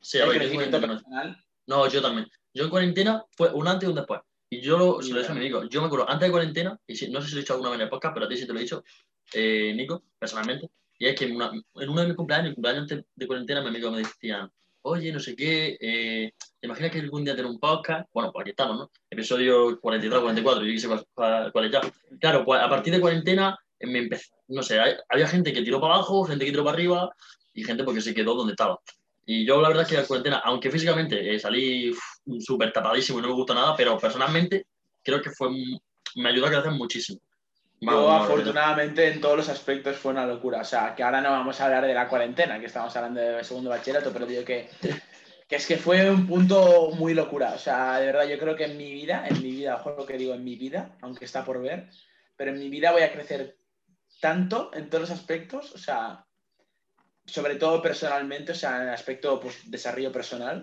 Sí, 0.00 0.18
el 0.18 0.30
crecimiento 0.30 0.80
personal. 0.80 1.42
No, 1.66 1.88
yo 1.88 2.02
también. 2.02 2.28
Yo 2.52 2.64
en 2.64 2.70
cuarentena 2.70 3.24
fue 3.30 3.50
un 3.52 3.66
antes 3.66 3.86
y 3.86 3.90
un 3.90 3.96
después. 3.96 4.20
Y 4.50 4.60
yo 4.60 4.78
lo, 4.78 5.02
se 5.02 5.12
lo 5.12 5.18
he 5.18 5.22
dicho 5.22 5.32
a 5.32 5.34
mi. 5.34 5.68
Yo 5.68 5.80
me 5.80 5.86
acuerdo, 5.86 6.08
antes 6.08 6.28
de 6.28 6.30
cuarentena, 6.30 6.78
y 6.86 6.92
no 7.08 7.20
sé 7.20 7.28
si 7.28 7.34
lo 7.34 7.38
he 7.38 7.42
dicho 7.42 7.54
alguna 7.54 7.70
vez 7.70 7.78
en 7.78 7.84
el 7.84 7.88
podcast, 7.88 8.14
pero 8.14 8.26
a 8.26 8.28
ti 8.28 8.36
sí 8.36 8.46
te 8.46 8.52
lo 8.52 8.58
he 8.58 8.62
dicho, 8.62 8.84
eh, 9.32 9.72
Nico, 9.74 10.04
personalmente. 10.18 10.68
Y 10.98 11.06
es 11.06 11.14
que 11.18 11.26
en, 11.26 11.36
uno 11.36 12.00
de 12.00 12.06
mis 12.06 12.16
cumpleaños, 12.16 12.54
cumpleaños 12.54 12.82
antes 12.82 13.04
de 13.14 13.26
cuarentena, 13.26 13.62
mi 13.62 13.68
amigo 13.68 13.90
me 13.90 13.98
decía, 13.98 14.50
oye, 14.82 15.12
no 15.12 15.20
sé 15.20 15.36
qué, 15.36 15.76
eh, 15.80 16.32
¿te 16.60 16.66
imaginas 16.66 16.90
que 16.90 17.00
algún 17.00 17.24
día 17.24 17.36
tener 17.36 17.50
un 17.50 17.58
podcast? 17.58 18.08
Bueno, 18.12 18.32
pues 18.32 18.42
aquí 18.42 18.50
estamos, 18.50 18.78
¿no? 18.78 18.90
Episodio 19.10 19.78
43, 19.80 20.20
44, 20.20 20.64
yo 20.64 20.72
quise 20.72 20.88
cuál, 21.14 21.64
es 21.64 21.72
ya. 21.72 21.80
Claro, 22.20 22.44
pues 22.44 22.60
a 22.60 22.68
partir 22.68 22.94
de 22.94 23.00
cuarentena, 23.00 23.58
eh, 23.78 23.86
me 23.86 23.98
empecé, 24.00 24.30
no 24.48 24.62
sé, 24.62 24.78
había 25.08 25.28
gente 25.28 25.52
que 25.52 25.62
tiró 25.62 25.80
para 25.80 25.94
abajo, 25.94 26.24
gente 26.24 26.44
que 26.44 26.50
tiró 26.50 26.64
para 26.64 26.76
arriba, 26.76 27.10
y 27.52 27.64
gente 27.64 27.84
porque 27.84 28.00
se 28.00 28.14
quedó 28.14 28.34
donde 28.34 28.52
estaba. 28.52 28.78
Y 29.24 29.44
yo 29.44 29.60
la 29.60 29.68
verdad 29.68 29.82
es 29.82 29.88
que 29.88 29.96
la 29.96 30.06
cuarentena, 30.06 30.38
aunque 30.44 30.70
físicamente 30.70 31.34
eh, 31.34 31.38
salí 31.38 31.92
súper 32.38 32.72
tapadísimo 32.72 33.18
y 33.18 33.22
no 33.22 33.28
me 33.28 33.34
gusta 33.34 33.54
nada, 33.54 33.74
pero 33.76 33.98
personalmente 33.98 34.66
creo 35.02 35.20
que 35.20 35.30
fue 35.30 35.48
me 36.16 36.28
ayudó 36.30 36.46
a 36.46 36.50
crecer 36.50 36.72
muchísimo. 36.72 37.20
Yo 37.80 38.10
afortunadamente 38.10 39.06
en 39.08 39.20
todos 39.20 39.36
los 39.36 39.48
aspectos 39.48 39.96
fue 39.96 40.12
una 40.12 40.26
locura. 40.26 40.60
O 40.60 40.64
sea, 40.64 40.94
que 40.94 41.02
ahora 41.02 41.20
no 41.20 41.30
vamos 41.30 41.60
a 41.60 41.66
hablar 41.66 41.86
de 41.86 41.94
la 41.94 42.08
cuarentena, 42.08 42.58
que 42.58 42.66
estamos 42.66 42.94
hablando 42.96 43.20
de 43.20 43.44
segundo 43.44 43.70
bachillerato, 43.70 44.12
pero 44.12 44.26
digo 44.26 44.44
que, 44.44 44.70
que 45.46 45.56
es 45.56 45.66
que 45.66 45.76
fue 45.76 46.10
un 46.10 46.26
punto 46.26 46.90
muy 46.92 47.14
locura. 47.14 47.52
O 47.54 47.58
sea, 47.58 47.98
de 47.98 48.06
verdad 48.06 48.26
yo 48.26 48.38
creo 48.38 48.56
que 48.56 48.64
en 48.64 48.76
mi 48.76 48.92
vida, 48.92 49.26
en 49.28 49.42
mi 49.42 49.50
vida, 49.50 49.76
ojo 49.76 49.94
lo 49.98 50.06
que 50.06 50.16
digo, 50.16 50.34
en 50.34 50.44
mi 50.44 50.56
vida, 50.56 50.96
aunque 51.02 51.26
está 51.26 51.44
por 51.44 51.60
ver, 51.60 51.88
pero 52.34 52.50
en 52.50 52.58
mi 52.58 52.68
vida 52.68 52.92
voy 52.92 53.02
a 53.02 53.12
crecer 53.12 53.58
tanto 54.20 54.70
en 54.72 54.88
todos 54.88 55.08
los 55.08 55.18
aspectos, 55.18 55.72
o 55.72 55.78
sea, 55.78 56.24
sobre 57.26 57.56
todo 57.56 57.82
personalmente, 57.82 58.52
o 58.52 58.54
sea, 58.54 58.76
en 58.76 58.82
el 58.88 58.94
aspecto 58.94 59.38
pues, 59.40 59.70
desarrollo 59.70 60.12
personal, 60.12 60.62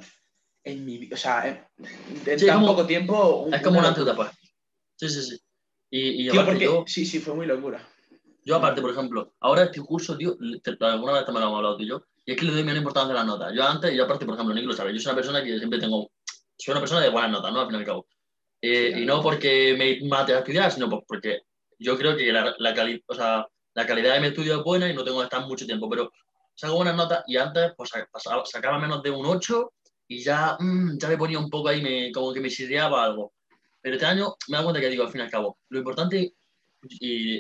en 0.64 0.86
mi 0.86 1.12
o 1.12 1.18
sea, 1.18 1.68
en, 1.76 2.48
tan 2.48 2.66
poco 2.66 2.86
tiempo. 2.86 3.48
es 3.52 3.62
como 3.62 3.80
una 3.80 3.90
antes 3.90 4.06
pues. 4.16 4.30
Sí, 4.96 5.10
sí, 5.10 5.22
sí. 5.24 5.43
Y, 5.96 6.24
y 6.24 6.30
aparte, 6.30 6.66
yo, 6.66 6.86
sí, 6.88 7.06
sí, 7.06 7.20
fue 7.20 7.36
muy 7.36 7.46
locura. 7.46 7.80
Yo, 8.44 8.56
aparte, 8.56 8.82
por 8.82 8.90
ejemplo, 8.90 9.36
ahora 9.42 9.66
este 9.66 9.80
curso, 9.80 10.18
tío, 10.18 10.36
alguna 10.80 11.14
vez 11.14 11.26
también 11.26 11.44
lo 11.44 11.50
hemos 11.50 11.58
hablado 11.58 11.78
tú 11.78 11.84
y 11.84 11.88
yo, 11.88 12.04
y 12.26 12.32
es 12.32 12.38
que 12.38 12.46
le 12.46 12.52
doy 12.52 12.64
menos 12.64 12.80
importancia 12.80 13.14
a 13.14 13.18
las 13.18 13.28
notas. 13.28 13.54
Yo 13.54 13.64
antes, 13.64 13.94
y 13.94 14.00
aparte, 14.00 14.26
por 14.26 14.34
ejemplo, 14.34 14.56
Nico 14.56 14.70
lo 14.70 14.74
sabe, 14.74 14.92
yo 14.92 15.00
soy 15.00 15.12
una 15.12 15.18
persona 15.18 15.44
que 15.44 15.56
siempre 15.60 15.80
tengo. 15.80 16.10
Soy 16.58 16.72
una 16.72 16.80
persona 16.80 17.02
de 17.02 17.10
buenas 17.10 17.30
notas, 17.30 17.54
¿no? 17.54 17.60
Al 17.60 17.68
fin 17.68 17.76
y 17.76 17.78
al 17.78 17.86
cabo. 17.86 18.08
Eh, 18.60 19.02
y 19.02 19.06
no 19.06 19.22
porque 19.22 19.76
me 19.78 20.10
mate 20.10 20.34
a 20.34 20.40
estudiar, 20.40 20.72
sino 20.72 20.90
porque 20.90 21.42
yo 21.78 21.96
creo 21.96 22.18
que 22.18 22.34
la, 22.34 22.56
la, 22.58 23.00
o 23.06 23.14
sea, 23.14 23.48
la 23.76 23.86
calidad 23.86 24.16
de 24.16 24.22
mi 24.22 24.28
estudio 24.30 24.58
es 24.58 24.64
buena 24.64 24.90
y 24.90 24.96
no 24.96 25.04
tengo 25.04 25.20
que 25.20 25.26
estar 25.26 25.46
mucho 25.46 25.68
tiempo, 25.68 25.88
pero 25.88 26.12
saco 26.56 26.74
buenas 26.74 26.96
notas 26.96 27.24
y 27.28 27.38
antes 27.38 27.72
pues, 27.78 27.92
sacaba 28.46 28.80
menos 28.80 29.04
de 29.04 29.12
un 29.12 29.28
8 29.28 29.72
y 30.08 30.24
ya, 30.24 30.58
mm, 30.60 30.98
ya 30.98 31.08
me 31.08 31.18
ponía 31.18 31.38
un 31.38 31.52
poco 31.52 31.68
ahí, 31.68 31.84
me, 31.84 32.12
como 32.12 32.34
que 32.34 32.42
me 32.42 32.50
sirviaba 32.50 33.04
algo. 33.04 33.32
Pero 33.84 33.96
este 33.96 34.08
año 34.08 34.34
me 34.48 34.58
da 34.58 34.64
cuenta 34.64 34.80
que 34.82 34.90
digo, 34.90 35.04
al 35.04 35.12
fin 35.12 35.22
y 35.22 35.24
al 35.26 35.30
cabo, 35.30 35.60
lo 35.70 35.78
importante, 35.78 36.34
y 37.00 37.38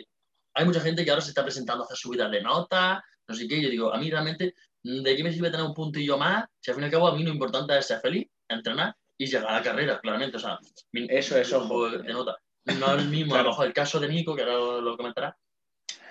hay 0.53 0.65
mucha 0.65 0.81
gente 0.81 1.03
que 1.03 1.09
ahora 1.09 1.21
se 1.21 1.29
está 1.29 1.41
presentando 1.41 1.83
a 1.83 1.85
hacer 1.85 1.97
subidas 1.97 2.29
de 2.29 2.41
notas, 2.41 3.01
no 3.27 3.33
sé 3.33 3.47
qué, 3.47 3.61
yo 3.61 3.69
digo, 3.69 3.93
a 3.93 3.97
mí 3.97 4.11
realmente, 4.11 4.53
¿de 4.83 5.15
qué 5.15 5.23
me 5.23 5.31
sirve 5.31 5.49
tener 5.49 5.65
un 5.65 5.73
puntillo 5.73 6.17
más? 6.17 6.45
Si 6.59 6.69
al 6.69 6.75
fin 6.75 6.83
y 6.83 6.85
al 6.85 6.91
cabo 6.91 7.07
a 7.07 7.15
mí 7.15 7.23
lo 7.23 7.31
importante 7.31 7.77
es 7.77 7.87
ser 7.87 8.01
feliz, 8.01 8.27
entrenar 8.49 8.93
y 9.17 9.25
llegar 9.25 9.47
a 9.47 9.53
la 9.53 9.63
carrera, 9.63 9.99
claramente. 10.01 10.35
O 10.35 10.39
sea, 10.39 10.59
eso, 10.91 11.37
eso. 11.37 11.89
De 11.89 12.11
nota. 12.11 12.37
No 12.65 12.95
es 12.95 13.01
el 13.01 13.09
mismo, 13.09 13.35
a 13.35 13.43
lo 13.43 13.49
mejor 13.49 13.67
el 13.67 13.73
caso 13.73 13.99
de 13.99 14.09
Nico, 14.09 14.35
que 14.35 14.43
ahora 14.43 14.81
lo 14.81 14.97
comentará, 14.97 15.37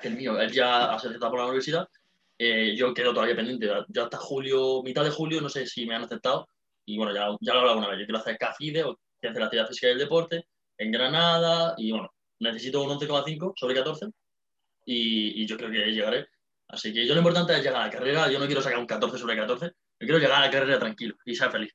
que 0.01 0.09
el 0.09 0.17
mío, 0.17 0.41
él 0.41 0.51
ya 0.51 0.87
ha 0.87 0.95
aceptado 0.95 1.31
por 1.31 1.41
la 1.41 1.47
universidad, 1.47 1.87
Eh, 2.39 2.75
yo 2.75 2.93
quedo 2.93 3.13
todavía 3.13 3.37
pendiente. 3.37 3.71
Yo 3.89 4.05
hasta 4.05 4.17
julio, 4.17 4.83
mitad 4.83 5.05
de 5.05 5.11
julio, 5.11 5.41
no 5.41 5.49
sé 5.49 5.67
si 5.67 5.87
me 5.87 5.95
han 5.95 6.03
aceptado. 6.03 6.49
Y 6.87 6.97
bueno, 6.97 7.15
ya, 7.15 7.29
ya 7.41 7.53
lo 7.53 7.59
he 7.59 7.61
hablado 7.61 7.79
una 7.79 7.89
vez. 7.89 8.01
Yo 8.01 8.07
quiero 8.07 8.19
hacer 8.19 8.37
CAFIDE 8.37 8.83
o 8.85 8.99
quiero 9.23 9.33
hacer 9.33 9.41
la 9.41 9.47
actividad 9.47 9.69
física 9.69 9.87
del 9.87 9.99
deporte 9.99 10.47
en 10.79 10.93
Granada. 10.93 11.75
Y 11.79 11.93
bueno, 11.93 12.13
necesito 12.41 12.83
un 12.83 12.99
11,5 12.99 13.53
sobre 13.57 13.75
14. 13.77 14.07
Y, 14.85 15.43
y 15.43 15.47
yo 15.47 15.57
creo 15.57 15.71
que 15.71 15.93
llegaré. 15.93 16.27
Así 16.69 16.93
que 16.93 17.07
yo 17.07 17.15
lo 17.15 17.21
importante 17.21 17.53
es 17.53 17.63
llegar 17.63 17.83
a 17.83 17.87
la 17.87 17.91
carrera. 17.91 18.31
Yo 18.31 18.41
no 18.41 18.47
quiero 18.47 18.61
sacar 18.61 18.79
un 18.79 18.87
14 18.87 19.19
sobre 19.19 19.37
14. 19.37 19.67
Yo 19.67 19.73
quiero 19.99 20.19
llegar 20.19 20.39
a 20.39 20.47
la 20.47 20.51
carrera 20.51 20.79
tranquilo 20.79 21.15
y 21.25 21.37
ser 21.37 21.51
feliz. 21.51 21.73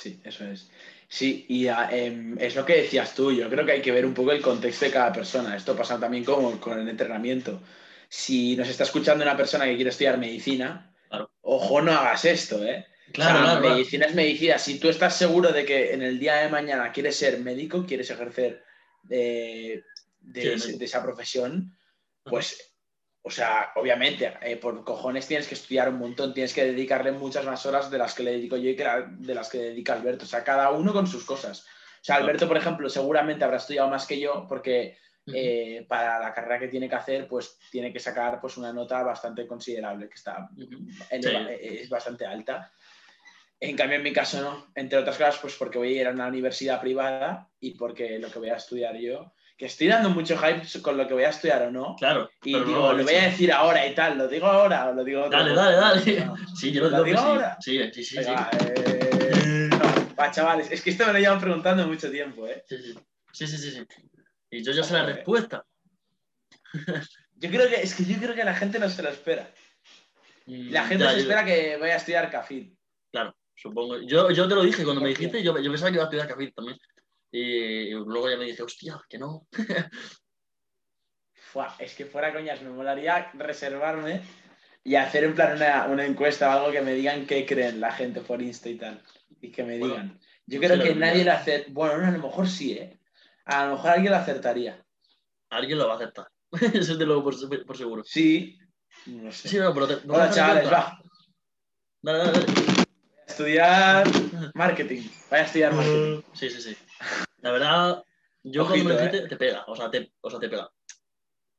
Sí, 0.00 0.20
eso 0.24 0.44
es. 0.44 0.70
Sí, 1.08 1.46
y 1.48 1.66
em, 1.66 2.36
es 2.38 2.54
lo 2.54 2.64
que 2.64 2.82
decías 2.82 3.14
tú, 3.14 3.32
yo 3.32 3.48
creo 3.48 3.64
que 3.64 3.72
hay 3.72 3.82
que 3.82 3.92
ver 3.92 4.04
un 4.04 4.14
poco 4.14 4.32
el 4.32 4.42
contexto 4.42 4.84
de 4.84 4.90
cada 4.90 5.12
persona. 5.12 5.56
Esto 5.56 5.76
pasa 5.76 5.98
también 5.98 6.24
como 6.24 6.60
con 6.60 6.78
el 6.78 6.88
entrenamiento. 6.88 7.60
Si 8.08 8.56
nos 8.56 8.68
está 8.68 8.84
escuchando 8.84 9.24
una 9.24 9.36
persona 9.36 9.64
que 9.64 9.74
quiere 9.74 9.90
estudiar 9.90 10.18
medicina, 10.18 10.94
ojo, 11.42 11.80
no 11.80 11.92
hagas 11.92 12.24
esto, 12.24 12.62
¿eh? 12.64 12.86
Claro, 13.12 13.60
medicina 13.60 14.06
es 14.06 14.14
medicina. 14.14 14.58
Si 14.58 14.78
tú 14.78 14.88
estás 14.88 15.16
seguro 15.16 15.52
de 15.52 15.64
que 15.64 15.92
en 15.92 16.02
el 16.02 16.18
día 16.18 16.36
de 16.36 16.48
mañana 16.48 16.92
quieres 16.92 17.16
ser 17.16 17.38
médico, 17.40 17.84
quieres 17.86 18.10
ejercer 18.10 18.62
de, 19.02 19.84
de 20.20 20.76
esa 20.80 21.02
profesión, 21.02 21.76
pues 22.24 22.68
o 23.28 23.30
sea, 23.30 23.72
obviamente, 23.76 24.32
eh, 24.40 24.56
por 24.56 24.82
cojones 24.84 25.26
tienes 25.26 25.46
que 25.46 25.54
estudiar 25.54 25.90
un 25.90 25.98
montón, 25.98 26.32
tienes 26.32 26.54
que 26.54 26.64
dedicarle 26.64 27.12
muchas 27.12 27.44
más 27.44 27.66
horas 27.66 27.90
de 27.90 27.98
las 27.98 28.14
que 28.14 28.22
le 28.22 28.32
dedico 28.32 28.56
yo 28.56 28.70
y 28.70 28.74
de 28.74 29.34
las 29.34 29.50
que 29.50 29.58
dedica 29.58 29.92
Alberto. 29.92 30.24
O 30.24 30.28
sea, 30.28 30.42
cada 30.42 30.70
uno 30.70 30.94
con 30.94 31.06
sus 31.06 31.26
cosas. 31.26 31.60
O 31.60 32.04
sea, 32.04 32.16
Alberto, 32.16 32.48
por 32.48 32.56
ejemplo, 32.56 32.88
seguramente 32.88 33.44
habrá 33.44 33.58
estudiado 33.58 33.90
más 33.90 34.06
que 34.06 34.18
yo 34.18 34.46
porque 34.48 34.96
eh, 35.26 35.84
para 35.86 36.18
la 36.20 36.32
carrera 36.32 36.58
que 36.58 36.68
tiene 36.68 36.88
que 36.88 36.94
hacer, 36.94 37.28
pues 37.28 37.58
tiene 37.70 37.92
que 37.92 38.00
sacar 38.00 38.40
pues, 38.40 38.56
una 38.56 38.72
nota 38.72 39.02
bastante 39.02 39.46
considerable, 39.46 40.08
que 40.08 40.14
está 40.14 40.48
eh, 40.56 41.80
es 41.82 41.88
bastante 41.90 42.24
alta. 42.24 42.72
En 43.60 43.76
cambio, 43.76 43.96
en 43.96 44.04
mi 44.04 44.12
caso 44.12 44.40
no. 44.40 44.66
Entre 44.74 44.98
otras 44.98 45.16
cosas, 45.16 45.38
pues 45.38 45.54
porque 45.54 45.78
voy 45.78 45.98
a 45.98 46.00
ir 46.00 46.06
a 46.06 46.12
una 46.12 46.28
universidad 46.28 46.80
privada 46.80 47.48
y 47.60 47.72
porque 47.72 48.18
lo 48.18 48.30
que 48.30 48.38
voy 48.38 48.50
a 48.50 48.56
estudiar 48.56 48.96
yo 48.96 49.32
que 49.58 49.66
estoy 49.66 49.88
dando 49.88 50.10
mucho 50.10 50.38
hype 50.38 50.80
con 50.80 50.96
lo 50.96 51.08
que 51.08 51.14
voy 51.14 51.24
a 51.24 51.30
estudiar 51.30 51.62
o 51.62 51.70
no. 51.72 51.96
Claro. 51.98 52.30
Y 52.44 52.54
digo, 52.54 52.92
lo 52.92 53.02
voy 53.02 53.14
a 53.14 53.24
decir 53.24 53.50
ahora 53.50 53.84
y 53.84 53.92
tal, 53.92 54.16
¿lo 54.16 54.28
digo 54.28 54.46
ahora 54.46 54.88
o 54.88 54.94
lo 54.94 55.02
digo 55.02 55.28
Dale, 55.28 55.52
dale, 55.52 55.76
dale. 55.76 56.30
Sí, 56.56 56.70
yo 56.70 56.88
lo, 56.88 57.02
digo 57.02 57.18
ahora. 57.18 57.58
Sí, 57.60 57.76
sí, 57.92 58.04
sí. 58.04 58.22
sí. 58.22 58.30
Eh, 58.30 59.68
va, 60.16 60.30
chavales, 60.30 60.70
es 60.70 60.80
que 60.80 60.90
esto 60.90 61.04
me 61.06 61.12
lo 61.12 61.18
llevan 61.18 61.40
preguntando 61.40 61.84
mucho 61.88 62.08
tiempo, 62.08 62.46
¿eh? 62.46 62.62
Sí, 62.68 62.76
sí. 62.78 62.94
Sí, 63.32 63.46
sí, 63.48 63.58
sí. 63.58 63.84
Y 64.50 64.62
yo 64.62 64.70
ya 64.70 64.84
sé 64.84 64.94
la 64.94 65.06
respuesta. 65.06 65.66
Yo 67.40 67.50
creo 67.50 67.68
que, 67.68 67.82
es 67.82 67.94
que 67.94 68.04
yo 68.04 68.18
creo 68.18 68.34
que 68.34 68.42
la 68.42 68.54
gente 68.54 68.80
no 68.80 68.88
se 68.88 69.00
lo 69.00 69.10
espera. 69.10 69.48
Mm, 70.46 70.72
la 70.72 70.84
gente 70.88 71.08
se 71.08 71.20
espera 71.20 71.44
que 71.44 71.76
vaya 71.76 71.94
a 71.94 71.98
estudiar 71.98 72.28
CAFID. 72.32 72.72
Supongo. 73.60 73.98
Yo, 74.02 74.30
yo 74.30 74.48
te 74.48 74.54
lo 74.54 74.62
dije 74.62 74.84
cuando 74.84 75.02
me 75.02 75.08
dijiste, 75.08 75.42
yo, 75.42 75.58
yo 75.58 75.70
pensaba 75.70 75.90
que 75.90 75.96
iba 75.96 76.04
a 76.04 76.06
estudiar 76.06 76.28
CAFID 76.28 76.54
también. 76.54 76.78
Y 77.32 77.90
luego 77.90 78.30
ya 78.30 78.36
me 78.36 78.44
dije, 78.44 78.62
hostia, 78.62 79.00
que 79.08 79.18
no. 79.18 79.46
es 81.80 81.94
que 81.94 82.06
fuera 82.06 82.32
coñas, 82.32 82.62
me 82.62 82.70
molaría 82.70 83.30
reservarme 83.34 84.22
y 84.84 84.94
hacer 84.94 85.24
en 85.24 85.34
plan 85.34 85.54
una, 85.90 86.06
encuesta 86.06 86.48
o 86.48 86.52
algo 86.52 86.72
que 86.72 86.82
me 86.82 86.94
digan 86.94 87.26
qué 87.26 87.44
creen 87.44 87.80
la 87.80 87.90
gente 87.90 88.20
por 88.20 88.40
Insta 88.40 88.68
y 88.68 88.76
tal. 88.76 89.02
Y 89.40 89.50
que 89.50 89.64
me 89.64 89.76
digan. 89.76 90.18
Yo 90.46 90.60
creo 90.60 90.82
que 90.82 90.94
nadie 90.94 91.24
lo 91.24 91.32
hace. 91.32 91.66
Bueno, 91.68 92.06
a 92.06 92.10
lo 92.10 92.18
mejor 92.18 92.48
sí, 92.48 92.72
¿eh? 92.72 92.98
A 93.44 93.66
lo 93.66 93.72
mejor 93.72 93.90
alguien 93.90 94.12
lo 94.12 94.18
acertaría. 94.18 94.84
Alguien 95.50 95.78
lo 95.78 95.88
va 95.88 95.94
a 95.94 95.96
aceptar. 95.96 96.28
Eso 96.52 96.92
es 96.92 96.98
de 96.98 97.06
luego 97.06 97.24
por, 97.24 97.76
seguro. 97.76 98.04
Sí. 98.04 98.56
No 99.06 99.32
sé. 99.32 99.48
Sí, 99.48 99.58
no, 99.58 99.74
pero 99.74 99.88
te, 99.88 99.94
Hola, 100.08 100.30
chavales, 100.30 100.72
va. 100.72 100.98
Dale, 102.00 102.18
dale, 102.18 102.32
dale. 102.32 102.87
Estudiar 103.38 104.04
marketing. 104.54 105.02
Voy 105.30 105.38
a 105.38 105.42
estudiar 105.42 105.72
marketing. 105.72 106.22
Sí, 106.32 106.50
sí, 106.50 106.60
sí. 106.60 106.76
La 107.40 107.52
verdad, 107.52 108.02
yo 108.42 108.66
cuando 108.66 108.84
me 108.86 108.94
dijiste, 108.94 109.18
¿eh? 109.18 109.28
te 109.28 109.36
pega, 109.36 109.64
o 109.68 109.76
sea, 109.76 109.88
te, 109.88 110.10
o 110.20 110.28
sea, 110.28 110.40
te 110.40 110.48
pega. 110.48 110.68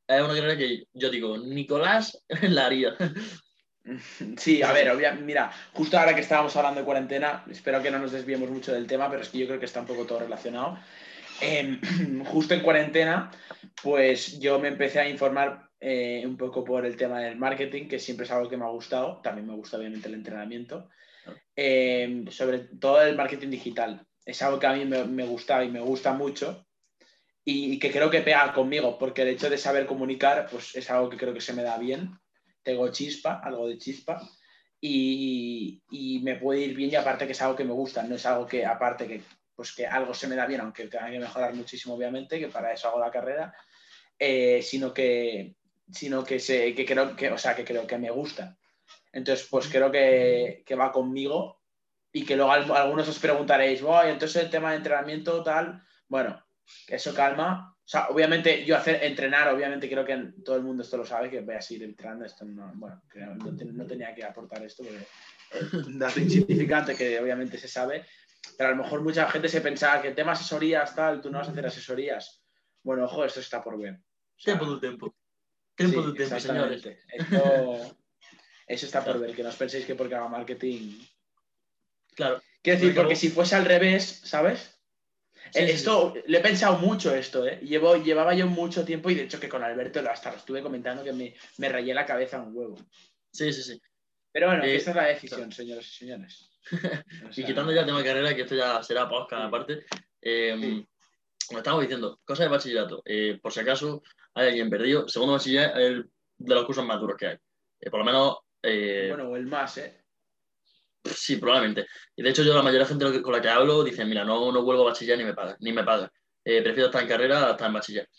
Es 0.06 0.22
una 0.22 0.34
carrera 0.34 0.58
que 0.58 0.84
yo 0.92 1.10
digo, 1.10 1.38
Nicolás 1.38 2.22
la 2.42 2.66
haría. 2.66 2.96
Sí, 4.38 4.62
a 4.62 4.72
ver, 4.72 4.94
mira, 5.22 5.52
justo 5.74 5.98
ahora 5.98 6.14
que 6.14 6.22
estábamos 6.22 6.56
hablando 6.56 6.82
de 6.82 6.86
cuarentena, 6.86 7.44
espero 7.50 7.82
que 7.82 7.90
no 7.90 7.98
nos 7.98 8.12
desviemos 8.12 8.50
mucho 8.52 8.72
del 8.72 8.86
tema, 8.86 9.10
pero 9.10 9.24
es 9.24 9.30
que 9.30 9.40
yo 9.40 9.48
creo 9.48 9.58
que 9.58 9.66
está 9.66 9.80
un 9.80 9.88
poco 9.88 10.06
todo 10.06 10.20
relacionado. 10.20 10.78
Em, 11.42 11.80
justo 12.26 12.54
en 12.54 12.60
cuarentena, 12.60 13.32
pues 13.82 14.38
yo 14.40 14.60
me 14.60 14.68
empecé 14.68 15.00
a 15.00 15.10
informar 15.10 15.70
eh, 15.80 16.22
un 16.24 16.38
poco 16.38 16.64
por 16.64 16.86
el 16.86 16.98
tema 16.98 17.22
del 17.22 17.38
marketing, 17.38 17.88
que 17.88 17.98
siempre 17.98 18.26
es 18.26 18.32
algo 18.32 18.50
que 18.50 18.58
me 18.58 18.66
ha 18.66 18.70
gustado, 18.70 19.22
también 19.24 19.48
me 19.48 19.56
gusta 19.56 19.78
obviamente 19.78 20.08
el 20.08 20.16
entrenamiento, 20.16 20.90
em, 21.56 22.28
sobre 22.28 22.60
todo 22.80 23.02
el 23.02 23.16
marketing 23.16 23.50
digital 23.50 24.06
es 24.26 24.42
algo 24.42 24.60
que 24.60 24.68
a 24.68 24.74
mí 24.74 24.86
me, 24.86 25.26
gusta 25.26 25.64
y 25.64 25.70
me 25.70 25.80
gusta 25.80 26.14
mucho 26.14 26.66
y, 27.44 27.80
que 27.80 27.92
creo 27.92 28.10
que 28.10 28.22
pega 28.22 28.54
conmigo, 28.54 28.98
porque 29.00 29.24
el 29.24 29.30
hecho 29.30 29.50
de 29.50 29.58
saber 29.58 29.88
comunicar, 29.88 30.48
pues 30.52 30.76
es 30.76 30.90
algo 30.92 31.10
que 31.10 31.18
creo 31.18 31.34
que 31.34 31.42
se 31.42 31.54
me 31.54 31.64
da 31.64 31.78
bien. 31.80 32.12
Tengo 32.62 32.92
chispa, 32.92 33.42
algo 33.44 33.68
de 33.68 33.80
chispa, 33.80 34.22
y, 34.80 35.82
me 36.24 36.36
puede 36.36 36.62
ir 36.62 36.76
bien 36.76 36.92
y 36.92 36.96
aparte 36.96 37.26
que 37.26 37.32
es 37.32 37.42
algo 37.42 37.56
que 37.56 37.64
me 37.64 37.74
gusta, 37.74 38.04
no 38.04 38.16
es 38.16 38.26
algo 38.26 38.46
que 38.46 38.66
aparte 38.66 39.08
que, 39.08 39.22
pues 39.56 39.74
que 39.74 39.88
algo 39.88 40.14
se 40.14 40.28
me 40.28 40.36
da 40.36 40.46
bien, 40.46 40.62
aunque 40.62 40.88
tenga 40.88 41.10
que 41.10 41.20
mejorar 41.20 41.54
muchísimo, 41.56 41.96
obviamente, 41.96 42.40
que 42.40 42.50
para 42.50 42.72
eso 42.72 42.90
hago 42.90 43.00
la 43.00 43.10
carrera, 43.10 43.54
eh, 44.20 44.62
sino 44.62 44.94
que 44.94 45.56
sino 45.92 46.24
que, 46.24 46.40
sé, 46.40 46.76
que 46.76 46.86
creo 46.86 47.16
que, 47.16 47.32
o 47.32 47.38
sea, 47.38 47.56
que 47.56 47.66
creo 47.66 47.88
que 47.88 47.98
me 47.98 48.12
gusta. 48.12 48.56
Entonces, 49.12 49.48
pues 49.50 49.68
creo 49.68 49.92
que, 49.92 50.64
que 50.66 50.76
va 50.76 50.92
conmigo 50.92 51.60
y 52.12 52.26
que 52.26 52.36
luego 52.36 52.52
algunos 52.52 53.08
os 53.08 53.20
preguntaréis, 53.20 53.82
voy, 53.82 54.10
entonces 54.10 54.44
el 54.44 54.50
tema 54.50 54.72
de 54.72 54.78
entrenamiento 54.78 55.44
tal, 55.44 55.84
bueno, 56.08 56.44
eso 56.88 57.14
calma. 57.14 57.76
O 57.78 57.92
sea, 57.92 58.10
obviamente 58.10 58.66
yo 58.66 58.78
hacer 58.78 59.04
entrenar, 59.04 59.48
obviamente 59.48 59.90
creo 59.90 60.06
que 60.06 60.34
todo 60.44 60.56
el 60.56 60.64
mundo 60.64 60.84
esto 60.84 60.98
lo 60.98 61.06
sabe, 61.06 61.30
que 61.30 61.42
voy 61.42 61.56
a 61.56 61.62
seguir 61.62 61.84
entrenando, 61.84 62.26
esto 62.26 62.46
no, 62.46 62.72
bueno, 62.76 63.02
no, 63.74 63.86
tenía 63.86 64.14
que 64.14 64.24
aportar 64.24 64.64
esto 64.64 64.84
porque 64.84 65.08
es 65.80 65.88
un 65.88 65.98
dato 65.98 66.20
insignificante 66.20 66.96
que 66.96 67.20
obviamente 67.20 67.58
se 67.58 67.68
sabe, 67.68 68.06
pero 68.58 68.70
a 68.70 68.72
lo 68.74 68.84
mejor 68.84 69.02
mucha 69.02 69.30
gente 69.32 69.50
se 69.50 69.62
pensaba 69.62 70.02
que 70.02 70.12
tema 70.12 70.34
asesorías, 70.34 70.96
tal, 70.96 71.20
tú 71.22 71.32
no 71.32 71.40
vas 71.40 71.48
a 71.48 71.52
hacer 71.52 71.66
asesorías. 71.66 72.44
Bueno, 72.84 73.06
ojo, 73.06 73.26
esto 73.26 73.40
está 73.40 73.64
por 73.64 73.80
ver. 73.80 74.00
tiempo 74.38 74.66
del 74.70 74.80
tiempo. 74.80 75.16
Tiempo 75.76 76.02
del 76.04 76.16
tiempo, 76.16 76.40
señores. 76.40 76.88
Eso 78.70 78.86
está 78.86 79.04
por 79.04 79.20
ver, 79.20 79.36
que 79.36 79.44
no 79.44 79.50
os 79.50 79.58
penséis 79.58 79.86
que 79.86 79.96
porque 79.96 80.16
haga 80.16 80.30
marketing 80.30 80.98
Claro. 82.16 82.42
Quiero 82.62 82.80
decir, 82.80 82.96
porque 82.96 83.16
si 83.16 83.30
fuese 83.30 83.56
al 83.56 83.66
revés, 83.66 84.22
¿sabes? 84.24 84.78
Eh, 85.54 85.72
esto, 85.72 86.14
le 86.28 86.38
he 86.38 86.42
pensado 86.42 86.78
mucho 86.78 87.16
esto, 87.16 87.48
¿eh? 87.48 87.60
Llevo, 87.64 87.96
llevaba 87.96 88.34
yo 88.34 88.48
mucho 88.48 88.84
tiempo 88.84 89.10
y 89.10 89.16
de 89.16 89.24
hecho 89.24 89.40
que 89.40 89.50
con 89.50 89.64
Alberto 89.64 90.02
hasta 90.10 90.32
lo 90.32 90.38
estuve 90.38 90.62
comentando 90.62 91.04
que 91.04 91.14
me, 91.14 91.34
me 91.58 91.70
rayé 91.70 91.94
la 91.94 92.06
cabeza 92.06 92.42
un 92.42 92.56
huevo. 92.56 92.78
Sí, 93.32 93.52
sí, 93.54 93.64
sí. 93.64 93.82
Pero 94.32 94.48
bueno, 94.48 94.64
eh, 94.64 94.76
esta 94.76 94.92
es 94.92 94.96
la 94.96 95.06
decisión, 95.06 95.52
señores 95.52 95.88
y 95.88 95.98
señores. 95.98 96.52
y 97.38 97.44
quitando 97.44 97.72
ya 97.72 97.82
el 97.82 97.86
tema 97.86 98.00
de 98.00 98.06
carrera, 98.06 98.36
que 98.36 98.42
esto 98.42 98.56
ya 98.56 98.84
será 98.84 99.10
podcast 99.10 99.46
aparte, 99.46 99.86
eh, 100.22 100.86
como 101.48 101.60
estamos 101.60 101.82
diciendo, 101.82 102.20
cosas 102.24 102.46
de 102.46 102.50
bachillerato. 102.50 103.02
Eh, 103.06 103.40
por 103.42 103.52
si 103.52 103.62
acaso 103.62 104.04
hay 104.36 104.50
alguien 104.50 104.70
perdido, 104.70 105.08
segundo 105.08 105.34
bachillerato 105.34 105.80
es 105.80 105.88
el 105.88 106.10
de 106.38 106.56
los 106.56 106.66
cursos 106.66 106.86
más 106.86 107.00
duros 107.00 107.18
que 107.18 107.28
hay. 107.28 107.38
por 107.90 108.00
lo 108.00 108.06
menos. 108.06 108.38
Bueno, 108.62 109.30
o 109.30 109.36
el 109.36 109.46
más, 109.46 109.78
¿eh? 109.78 110.00
Sí, 111.04 111.38
probablemente. 111.38 111.88
Y 112.16 112.24
de 112.24 112.30
hecho, 112.30 112.44
yo 112.44 112.54
la 112.54 112.62
mayoría 112.62 112.86
de 112.86 112.94
gente 112.94 113.22
con 113.22 113.34
la 113.34 113.42
que 113.42 113.50
hablo 113.50 113.84
dicen, 113.84 114.08
mira, 114.10 114.24
no, 114.24 114.52
no 114.52 114.64
vuelvo 114.64 114.84
a 114.84 114.92
bachiller 114.92 115.18
ni 115.18 115.24
me 115.24 115.34
paga, 115.34 115.56
ni 115.60 115.72
me 115.72 115.84
paga. 115.84 116.12
Eh, 116.44 116.62
prefiero 116.62 116.88
estar 116.88 117.02
en 117.02 117.08
carrera 117.08 117.52
estar 117.52 117.68
en 117.68 117.74
bachiller. 117.74 118.10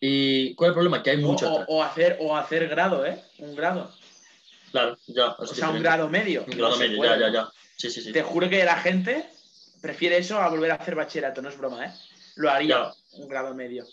¿Y 0.00 0.54
cuál 0.54 0.68
es 0.68 0.70
el 0.70 0.74
problema? 0.74 1.02
Que 1.02 1.10
hay 1.10 1.16
mucho. 1.18 1.52
O, 1.68 1.82
hacer, 1.82 2.16
o 2.20 2.36
hacer 2.36 2.68
grado, 2.68 3.04
¿eh? 3.04 3.22
Un 3.38 3.54
grado. 3.54 3.92
Claro, 4.70 4.96
ya. 5.06 5.30
O 5.38 5.46
sea, 5.46 5.70
un 5.70 5.82
grado 5.82 6.08
medio. 6.08 6.44
Un 6.44 6.56
grado 6.58 6.76
medio, 6.76 7.02
ya, 7.02 7.18
ya, 7.18 7.28
ya. 7.30 7.48
Sí, 7.76 7.90
sí, 7.90 8.02
sí. 8.02 8.12
Te 8.12 8.22
juro 8.22 8.48
que 8.48 8.64
la 8.64 8.76
gente 8.76 9.28
prefiere 9.80 10.18
eso 10.18 10.38
a 10.38 10.48
volver 10.48 10.72
a 10.72 10.74
hacer 10.74 10.94
bachillerato, 10.94 11.42
no 11.42 11.48
es 11.48 11.58
broma, 11.58 11.86
¿eh? 11.86 11.92
Lo 12.36 12.50
haría 12.50 12.92
un 13.12 13.28
grado 13.28 13.54
medio. 13.54 13.84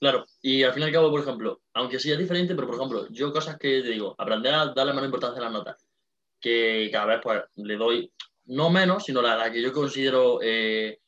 Claro, 0.00 0.26
y 0.42 0.62
al 0.62 0.72
fin 0.72 0.82
y 0.82 0.86
al 0.86 0.92
cabo, 0.92 1.10
por 1.10 1.20
ejemplo, 1.20 1.60
aunque 1.74 1.98
sí 1.98 2.12
es 2.12 2.18
diferente, 2.18 2.54
pero 2.54 2.68
por 2.68 2.76
ejemplo, 2.76 3.08
yo 3.10 3.32
cosas 3.32 3.58
que 3.58 3.82
te 3.82 3.88
digo, 3.88 4.14
aprender 4.16 4.54
a 4.54 4.66
darle 4.66 4.92
menos 4.92 5.06
importancia 5.06 5.40
a 5.40 5.44
las 5.44 5.52
notas 5.52 5.88
que 6.40 6.88
cada 6.92 7.06
vez 7.06 7.20
pues, 7.22 7.42
le 7.56 7.76
doy 7.76 8.12
no 8.46 8.70
menos, 8.70 9.04
sino 9.04 9.20
la, 9.20 9.50
que 9.50 9.60
yo 9.60 9.72
considero 9.72 10.40
eh, 10.42 11.00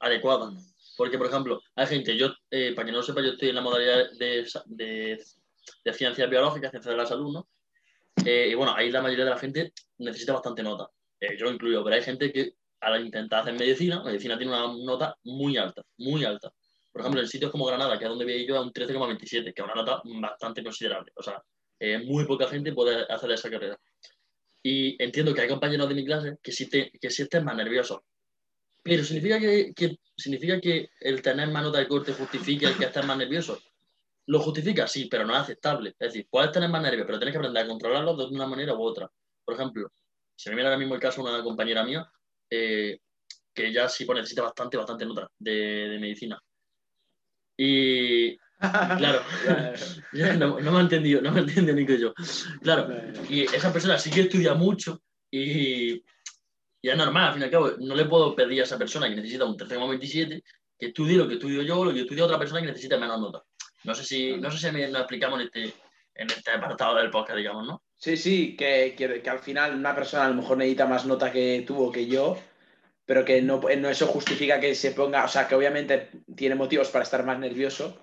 adecuada. 0.00 0.50
Porque, 0.96 1.18
por 1.18 1.26
ejemplo, 1.28 1.60
hay 1.76 1.86
gente, 1.86 2.16
yo, 2.16 2.34
eh, 2.50 2.72
para 2.74 2.86
que 2.86 2.92
no 2.92 2.98
lo 2.98 3.02
sepa, 3.02 3.22
yo 3.22 3.32
estoy 3.32 3.50
en 3.50 3.54
la 3.54 3.60
modalidad 3.60 4.10
de, 4.12 4.48
de, 4.66 5.24
de 5.84 5.92
ciencias 5.92 6.28
biológicas, 6.28 6.70
ciencias 6.70 6.92
de 6.92 6.96
la 6.96 7.06
salud, 7.06 7.32
¿no? 7.32 7.48
Eh, 8.24 8.48
y 8.50 8.54
bueno, 8.54 8.74
ahí 8.74 8.90
la 8.90 9.00
mayoría 9.00 9.24
de 9.24 9.30
la 9.30 9.38
gente 9.38 9.72
necesita 9.98 10.34
bastante 10.34 10.62
nota. 10.62 10.88
yo 11.38 11.50
incluyo, 11.50 11.82
pero 11.84 11.96
hay 11.96 12.02
gente 12.02 12.32
que 12.32 12.54
al 12.80 13.04
intentar 13.04 13.40
hacer 13.40 13.54
medicina, 13.54 14.02
medicina 14.02 14.36
tiene 14.36 14.52
una 14.52 14.74
nota 14.84 15.16
muy 15.24 15.56
alta, 15.56 15.82
muy 15.98 16.24
alta. 16.24 16.52
Por 16.92 17.00
ejemplo, 17.00 17.20
en 17.20 17.28
sitios 17.28 17.50
como 17.50 17.66
Granada, 17.66 17.98
que 17.98 18.04
es 18.04 18.10
donde 18.10 18.24
vi 18.24 18.46
yo, 18.46 18.54
es 18.56 18.60
un 18.62 18.72
13,27, 18.72 19.54
que 19.54 19.62
es 19.62 19.64
una 19.64 19.74
nota 19.74 20.02
bastante 20.04 20.62
considerable. 20.62 21.10
O 21.16 21.22
sea, 21.22 21.42
eh, 21.80 21.98
muy 22.04 22.26
poca 22.26 22.46
gente 22.48 22.72
puede 22.72 23.04
hacer 23.10 23.30
esa 23.32 23.50
carrera. 23.50 23.78
Y 24.62 25.02
entiendo 25.02 25.34
que 25.34 25.40
hay 25.40 25.48
compañeros 25.48 25.88
de 25.88 25.94
mi 25.94 26.04
clase 26.04 26.36
que 26.42 26.52
sí, 26.52 26.68
te, 26.68 26.90
que 26.90 27.10
sí 27.10 27.22
estén 27.22 27.44
más 27.44 27.56
nerviosos. 27.56 28.00
Pero 28.82 29.04
¿significa 29.04 29.38
que, 29.40 29.72
que- 29.74 29.96
significa 30.16 30.60
que 30.60 30.90
el 31.00 31.22
tener 31.22 31.48
más 31.48 31.62
nota 31.62 31.78
de 31.78 31.88
corte 31.88 32.12
justifica 32.12 32.68
el 32.68 32.76
que 32.76 32.84
estés 32.84 33.04
más 33.06 33.16
nervioso. 33.16 33.60
Lo 34.26 34.38
justifica, 34.40 34.86
sí, 34.86 35.06
pero 35.06 35.24
no 35.26 35.34
es 35.34 35.40
aceptable. 35.40 35.90
Es 35.98 36.12
decir, 36.12 36.26
puedes 36.30 36.52
tener 36.52 36.68
más 36.68 36.82
nervios, 36.82 37.06
pero 37.06 37.18
tienes 37.18 37.32
que 37.32 37.38
aprender 37.38 37.64
a 37.64 37.68
controlarlos 37.68 38.18
de 38.18 38.24
una 38.36 38.46
manera 38.46 38.74
u 38.74 38.82
otra. 38.82 39.10
Por 39.44 39.54
ejemplo, 39.54 39.88
si 40.36 40.50
me 40.50 40.56
mira 40.56 40.68
ahora 40.68 40.78
mismo 40.78 40.94
el 40.94 41.00
caso 41.00 41.24
de 41.24 41.30
una 41.32 41.42
compañera 41.42 41.82
mía, 41.84 42.08
eh, 42.50 42.98
que 43.54 43.66
ella 43.66 43.88
sí 43.88 44.04
pues, 44.04 44.16
necesita 44.18 44.42
bastante, 44.42 44.76
bastante 44.76 45.06
nota 45.06 45.28
de, 45.38 45.52
de 45.88 45.98
medicina. 45.98 46.40
Y 47.64 48.36
claro, 48.98 49.20
no, 50.38 50.60
no 50.60 50.72
me 50.72 50.78
ha 50.78 50.80
entendido, 50.82 51.20
no 51.20 51.30
me 51.32 51.40
ha 51.40 51.42
entendido 51.42 51.74
ni 51.76 51.86
que 51.86 51.98
yo. 51.98 52.12
Claro, 52.62 52.88
y 53.28 53.42
esa 53.42 53.72
persona 53.72 53.98
sí 53.98 54.10
que 54.10 54.22
estudia 54.22 54.54
mucho 54.54 55.00
y, 55.30 55.92
y 55.94 56.88
es 56.88 56.96
normal, 56.96 57.28
al 57.28 57.32
fin 57.34 57.42
y 57.42 57.44
al 57.44 57.50
cabo, 57.50 57.70
no 57.78 57.94
le 57.94 58.04
puedo 58.06 58.34
pedir 58.34 58.60
a 58.60 58.64
esa 58.64 58.78
persona 58.78 59.08
que 59.08 59.16
necesita 59.16 59.44
un 59.44 59.56
13,27 59.56 60.42
que 60.78 60.86
estudie 60.86 61.16
lo 61.16 61.28
que 61.28 61.34
estudio 61.34 61.62
yo, 61.62 61.84
lo 61.84 61.92
que 61.92 62.00
estudia 62.00 62.24
otra 62.24 62.38
persona 62.38 62.60
que 62.60 62.66
necesita 62.68 62.98
menos 62.98 63.20
nota. 63.20 63.42
No 63.84 63.94
sé 63.94 64.04
si, 64.04 64.36
no 64.36 64.50
sé 64.50 64.58
si 64.58 64.66
nos 64.90 65.00
explicamos 65.00 65.40
en 65.40 65.46
este, 65.46 65.62
en 66.14 66.26
este 66.30 66.50
apartado 66.50 66.96
del 66.96 67.10
podcast, 67.10 67.36
digamos, 67.38 67.66
¿no? 67.66 67.82
Sí, 67.96 68.16
sí, 68.16 68.56
que, 68.56 68.94
que- 68.96 69.22
que 69.22 69.30
al 69.30 69.38
final 69.38 69.76
una 69.76 69.94
persona 69.94 70.24
a 70.26 70.28
lo 70.28 70.34
mejor 70.34 70.56
necesita 70.56 70.86
más 70.86 71.04
nota 71.06 71.30
que 71.32 71.64
tú 71.66 71.80
o 71.84 71.90
que 71.92 72.06
yo, 72.06 72.36
pero 73.12 73.26
que 73.26 73.42
no, 73.42 73.60
no 73.60 73.90
eso 73.90 74.06
justifica 74.06 74.58
que 74.58 74.74
se 74.74 74.92
ponga, 74.92 75.22
o 75.26 75.28
sea, 75.28 75.46
que 75.46 75.54
obviamente 75.54 76.08
tiene 76.34 76.54
motivos 76.54 76.88
para 76.88 77.02
estar 77.02 77.22
más 77.26 77.38
nervioso, 77.38 78.00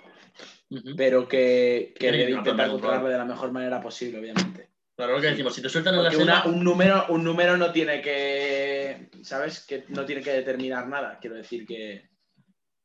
pero 0.95 1.27
que, 1.27 1.95
que 1.99 2.11
debe 2.11 2.29
intentar 2.29 2.69
controlarlo 2.69 3.09
de 3.09 3.17
la 3.17 3.25
mejor 3.25 3.51
manera 3.51 3.81
posible, 3.81 4.19
obviamente. 4.19 4.69
Claro, 4.95 5.15
lo 5.15 5.21
que 5.21 5.31
decimos, 5.31 5.55
si 5.55 5.63
te 5.63 5.69
sueltan 5.69 5.95
en 5.95 6.03
la 6.03 6.09
Porque 6.11 6.23
una- 6.23 6.45
un, 6.45 6.63
número, 6.63 7.07
un 7.09 7.23
número 7.23 7.57
no 7.57 7.71
tiene 7.71 8.03
que, 8.03 9.09
¿sabes? 9.23 9.65
Que 9.65 9.85
no 9.87 10.05
tiene 10.05 10.21
que 10.21 10.31
determinar 10.31 10.87
nada. 10.87 11.17
Quiero 11.19 11.37
decir 11.37 11.65
que 11.65 12.07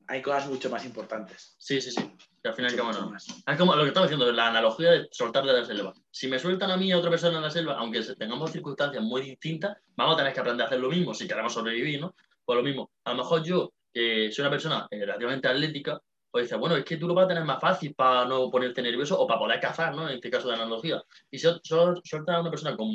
hay 0.07 0.23
cosas 0.23 0.47
mucho 0.49 0.71
más 0.71 0.87
importantes. 0.87 1.57
sí, 1.59 1.79
sí, 1.83 1.91
sí, 1.91 2.11
que 2.45 2.51
al 2.51 2.55
fin 2.55 2.67
y 2.67 2.69
al 2.69 2.73
Mucho, 2.73 2.83
cabo 2.83 2.93
mucho 2.93 3.07
no. 3.07 3.11
más. 3.13 3.27
Es 3.47 3.57
como 3.59 3.75
lo 3.75 3.83
que 3.83 3.89
estaba 3.89 4.05
diciendo, 4.07 4.31
la 4.31 4.49
analogía 4.49 4.91
de 4.91 5.09
soltar 5.11 5.47
de 5.47 5.53
la 5.55 5.65
selva. 5.65 5.95
Si 6.11 6.29
me 6.29 6.39
sueltan 6.39 6.71
a 6.71 6.77
mí 6.77 6.89
y 6.89 6.93
a 6.93 6.99
otra 6.99 7.09
persona 7.09 7.39
en 7.39 7.43
la 7.43 7.51
selva, 7.51 7.79
aunque 7.79 8.03
tengamos 8.19 8.53
circunstancias 8.53 9.03
muy 9.03 9.23
distintas, 9.23 9.79
vamos 9.97 10.15
a 10.15 10.19
tener 10.19 10.35
que 10.35 10.41
aprender 10.41 10.65
a 10.65 10.67
hacer 10.67 10.79
lo 10.79 10.91
mismo 10.91 11.15
si 11.15 11.27
queremos 11.27 11.55
sobrevivir, 11.55 12.03
¿no? 12.03 12.15
Pues 12.45 12.57
lo 12.59 12.63
mismo. 12.63 12.91
A 13.05 13.13
lo 13.13 13.17
mejor 13.17 13.43
yo, 13.43 13.73
que 13.91 14.31
soy 14.31 14.43
una 14.43 14.51
persona 14.51 14.87
eh, 14.91 15.01
relativamente 15.07 15.49
atlética, 15.49 15.99
pues 16.31 16.45
dice, 16.45 16.57
bueno, 16.57 16.77
es 16.77 16.85
que 16.85 16.99
tú 16.99 17.09
lo 17.09 17.15
vas 17.15 17.25
a 17.25 17.29
tener 17.29 17.45
más 17.45 17.61
fácil 17.63 17.95
para 17.95 18.27
no 18.27 18.51
ponerte 18.51 18.83
nervioso 18.83 19.19
o 19.19 19.27
para 19.27 19.41
poder 19.41 19.59
cazar, 19.59 19.95
¿no? 19.95 20.07
En 20.07 20.17
este 20.17 20.31
caso 20.31 20.49
de 20.49 20.55
analogía. 20.55 21.03
Y 21.31 21.39
si 21.39 21.49
solo 21.63 21.99
sueltas 22.05 22.37
a 22.37 22.41
una 22.43 22.51
persona 22.51 22.77
con 22.77 22.91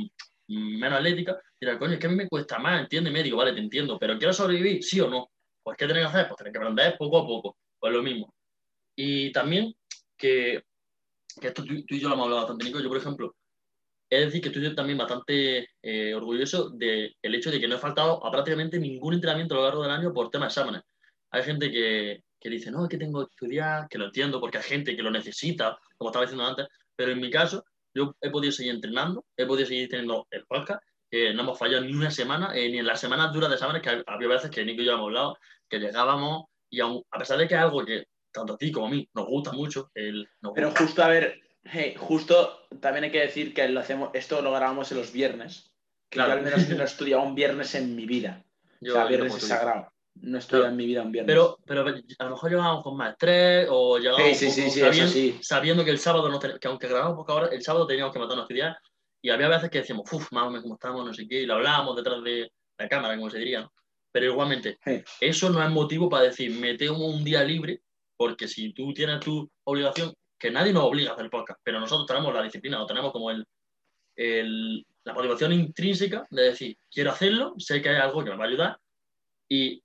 menos 0.47 0.99
atlética, 0.99 1.39
dirá, 1.59 1.79
coño, 1.79 1.93
es 1.93 1.99
que 1.99 2.05
a 2.05 2.09
mí 2.11 2.15
me 2.15 2.27
cuesta 2.29 2.59
más, 2.59 2.81
entiéndeme, 2.81 3.23
digo, 3.23 3.37
vale, 3.37 3.53
te 3.53 3.59
entiendo, 3.61 3.97
pero 3.97 4.15
¿quiero 4.19 4.31
sobrevivir? 4.31 4.83
¿Sí 4.83 4.99
o 5.01 5.09
no? 5.09 5.31
Pues 5.63 5.75
¿qué 5.75 5.87
tenés 5.87 6.03
que 6.03 6.09
hacer? 6.09 6.27
Pues 6.27 6.37
tenés 6.37 6.53
que 6.53 6.59
aprender 6.59 6.97
poco 6.99 7.17
a 7.17 7.25
poco. 7.25 7.57
Pues 7.79 7.91
lo 7.93 8.03
mismo. 8.03 8.31
Y 9.01 9.31
también 9.31 9.73
que, 10.17 10.61
que 11.39 11.47
esto 11.47 11.63
tú, 11.63 11.85
tú 11.85 11.95
y 11.95 12.01
yo 12.01 12.09
lo 12.09 12.15
hemos 12.15 12.25
hablado 12.25 12.41
bastante, 12.41 12.65
Nico. 12.65 12.81
Yo, 12.81 12.89
por 12.89 12.97
ejemplo, 12.97 13.33
es 14.09 14.25
decir 14.25 14.41
que 14.41 14.49
estoy 14.49 14.75
también 14.75 14.97
bastante 14.97 15.69
eh, 15.81 16.13
orgulloso 16.13 16.71
del 16.71 17.15
hecho 17.21 17.49
de 17.49 17.61
que 17.61 17.67
no 17.69 17.75
he 17.75 17.79
faltado 17.79 18.25
a 18.25 18.29
prácticamente 18.29 18.77
ningún 18.77 19.13
entrenamiento 19.13 19.55
a 19.55 19.57
lo 19.59 19.63
largo 19.63 19.83
del 19.83 19.91
año 19.91 20.13
por 20.13 20.29
tema 20.29 20.45
de 20.45 20.49
exámenes. 20.49 20.81
Hay 21.31 21.43
gente 21.43 21.71
que, 21.71 22.23
que 22.41 22.49
dice, 22.49 22.71
no, 22.71 22.83
es 22.83 22.89
que 22.89 22.97
tengo 22.97 23.25
que 23.25 23.31
estudiar, 23.31 23.87
que 23.87 23.97
lo 23.97 24.07
entiendo, 24.07 24.41
porque 24.41 24.57
hay 24.57 24.63
gente 24.65 24.97
que 24.97 25.01
lo 25.01 25.11
necesita, 25.11 25.77
como 25.97 26.09
estaba 26.09 26.25
diciendo 26.25 26.45
antes, 26.45 26.67
pero 26.93 27.13
en 27.13 27.21
mi 27.21 27.29
caso, 27.29 27.63
yo 27.93 28.13
he 28.19 28.29
podido 28.29 28.51
seguir 28.51 28.73
entrenando, 28.73 29.23
he 29.37 29.45
podido 29.45 29.65
seguir 29.65 29.87
teniendo 29.87 30.27
el 30.31 30.45
podcast, 30.45 30.83
que 31.09 31.33
no 31.33 31.43
hemos 31.43 31.57
fallado 31.57 31.85
ni 31.85 31.93
una 31.93 32.11
semana, 32.11 32.53
eh, 32.53 32.69
ni 32.69 32.79
en 32.79 32.85
las 32.85 32.99
semanas 32.99 33.31
duras 33.31 33.49
de 33.49 33.55
exámenes, 33.55 33.81
que 33.81 34.03
había 34.05 34.27
veces 34.27 34.51
que 34.51 34.65
Nico 34.65 34.81
y 34.81 34.85
yo 34.85 34.91
hemos 34.91 35.05
hablado, 35.05 35.37
que 35.69 35.79
llegábamos 35.79 36.47
y 36.69 36.81
aun- 36.81 37.03
a 37.11 37.17
pesar 37.17 37.37
de 37.37 37.47
que 37.47 37.53
es 37.55 37.61
algo 37.61 37.85
que 37.85 38.03
tanto 38.31 38.53
a 38.53 38.57
ti 38.57 38.71
como 38.71 38.87
a 38.87 38.89
mí 38.89 39.07
nos 39.13 39.25
gusta 39.27 39.51
mucho, 39.51 39.91
el, 39.95 40.27
nos 40.41 40.53
Pero 40.53 40.67
gusta- 40.69 40.83
justo, 40.85 41.03
a 41.03 41.07
ver, 41.07 41.39
hey, 41.63 41.95
justo 41.97 42.67
también 42.79 43.05
hay 43.05 43.11
que 43.11 43.21
decir 43.21 43.53
que 43.53 43.67
lo 43.69 43.79
hacemos, 43.79 44.09
esto 44.13 44.41
lo 44.41 44.51
grabamos 44.51 44.91
en 44.91 44.97
los 44.99 45.11
viernes. 45.11 45.71
Que 46.09 46.15
Claro. 46.17 46.31
yo 46.31 46.37
al 46.37 46.43
menos 46.43 46.59
no 46.79 46.81
he 46.81 46.85
estudiado 46.85 47.23
un 47.23 47.35
viernes 47.35 47.75
en 47.75 47.95
mi 47.95 48.05
vida. 48.05 48.43
yo- 48.81 48.93
o 48.93 48.95
sea, 48.95 49.05
viernes 49.05 49.35
es 49.35 49.43
sagrado. 49.47 49.91
No 50.21 50.37
he 50.37 50.39
estudiado 50.39 50.63
Claro. 50.63 50.71
en 50.71 50.77
mi 50.77 50.85
vida 50.85 51.01
un 51.01 51.11
viernes. 51.11 51.31
Pero, 51.33 51.59
pero 51.65 51.81
a 51.81 52.23
lo 52.25 52.29
mejor 52.31 52.49
llegábamos 52.49 52.83
con 52.83 52.97
más 52.97 53.11
estrés 53.11 53.67
o 53.69 53.97
llegábamos 53.99 54.37
Sí, 54.37 54.49
sí, 54.51 54.69
sí, 54.69 54.79
sabiendo, 54.79 55.37
sabiendo 55.43 55.85
que 55.85 55.91
el 55.91 55.99
sábado, 55.99 56.29
no 56.29 56.39
ten- 56.39 56.57
que 56.59 56.67
aunque 56.67 56.87
grabamos 56.87 57.15
poco 57.17 57.31
ahora, 57.33 57.47
el 57.47 57.61
sábado 57.61 57.85
teníamos 57.87 58.11
que 58.13 58.19
matarnos 58.19 58.43
a 58.43 58.45
estudiar 58.45 58.77
y 59.21 59.29
había 59.29 59.47
veces 59.49 59.69
que 59.69 59.79
decíamos, 59.79 60.11
uff, 60.11 60.31
mami, 60.31 60.61
cómo 60.61 60.73
estamos, 60.75 61.05
no 61.05 61.13
sé 61.13 61.27
qué, 61.27 61.41
y 61.41 61.45
lo 61.45 61.55
hablábamos 61.55 61.95
detrás 61.95 62.23
de 62.23 62.51
la 62.77 62.87
cámara, 62.89 63.15
como 63.17 63.29
se 63.29 63.37
diría, 63.37 63.61
¿no? 63.61 63.73
Pero 64.11 64.25
igualmente, 64.31 64.79
eso 65.21 65.49
no 65.51 65.61
es 65.63 65.69
motivo 65.69 66.09
para 66.09 66.23
decir, 66.23 66.51
me 66.51 66.75
tengo 66.75 67.05
un 67.05 67.23
día 67.23 67.43
libre, 67.43 67.81
porque 68.19 68.49
si 68.49 68.73
tú 68.73 68.93
tienes 68.93 69.21
tu 69.21 69.49
obligación, 69.63 70.13
que 70.37 70.51
nadie 70.51 70.73
nos 70.73 70.83
obliga 70.83 71.11
a 71.11 71.13
hacer 71.13 71.29
podcast, 71.29 71.61
pero 71.63 71.79
nosotros 71.79 72.05
tenemos 72.05 72.33
la 72.33 72.43
disciplina, 72.43 72.83
o 72.83 72.85
tenemos 72.85 73.13
como 73.13 73.31
el, 73.31 73.45
el- 74.17 74.85
la 75.05 75.13
motivación 75.13 75.53
intrínseca 75.53 76.27
de 76.29 76.41
decir, 76.43 76.77
quiero 76.91 77.11
hacerlo, 77.11 77.53
sé 77.57 77.81
que 77.81 77.89
hay 77.89 77.95
algo 77.95 78.21
que 78.23 78.29
me 78.31 78.35
va 78.35 78.43
a 78.43 78.47
ayudar 78.49 78.77
y 79.47 79.81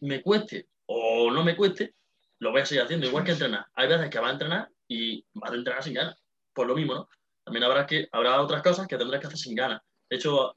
me 0.00 0.20
cueste 0.22 0.66
o 0.86 1.30
no 1.30 1.44
me 1.44 1.54
cueste, 1.56 1.94
lo 2.40 2.50
voy 2.50 2.62
a 2.62 2.66
seguir 2.66 2.82
haciendo, 2.82 3.06
igual 3.06 3.22
que 3.24 3.30
entrenar. 3.32 3.66
Hay 3.76 3.86
veces 3.88 4.10
que 4.10 4.18
vas 4.18 4.30
a 4.30 4.32
entrenar 4.32 4.68
y 4.88 5.24
vas 5.34 5.52
a 5.52 5.54
entrenar 5.54 5.82
sin 5.84 5.94
ganas, 5.94 6.20
pues 6.52 6.66
lo 6.66 6.74
mismo, 6.74 6.94
¿no? 6.96 7.08
También 7.44 7.62
habrá, 7.64 7.86
que, 7.86 8.08
habrá 8.10 8.40
otras 8.42 8.60
cosas 8.62 8.88
que 8.88 8.96
tendrás 8.98 9.20
que 9.20 9.28
hacer 9.28 9.38
sin 9.38 9.54
ganas. 9.54 9.80
De 10.10 10.16
hecho, 10.16 10.56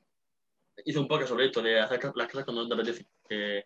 hice 0.84 0.98
un 1.00 1.08
podcast 1.08 1.30
sobre 1.30 1.46
esto, 1.46 1.62
de 1.62 1.80
hacer 1.80 2.00
las 2.16 2.28
cosas 2.28 2.46
cuando 2.46 2.64
no 2.64 2.68
te 2.68 2.74
apetece. 2.74 3.06
Que, 3.30 3.64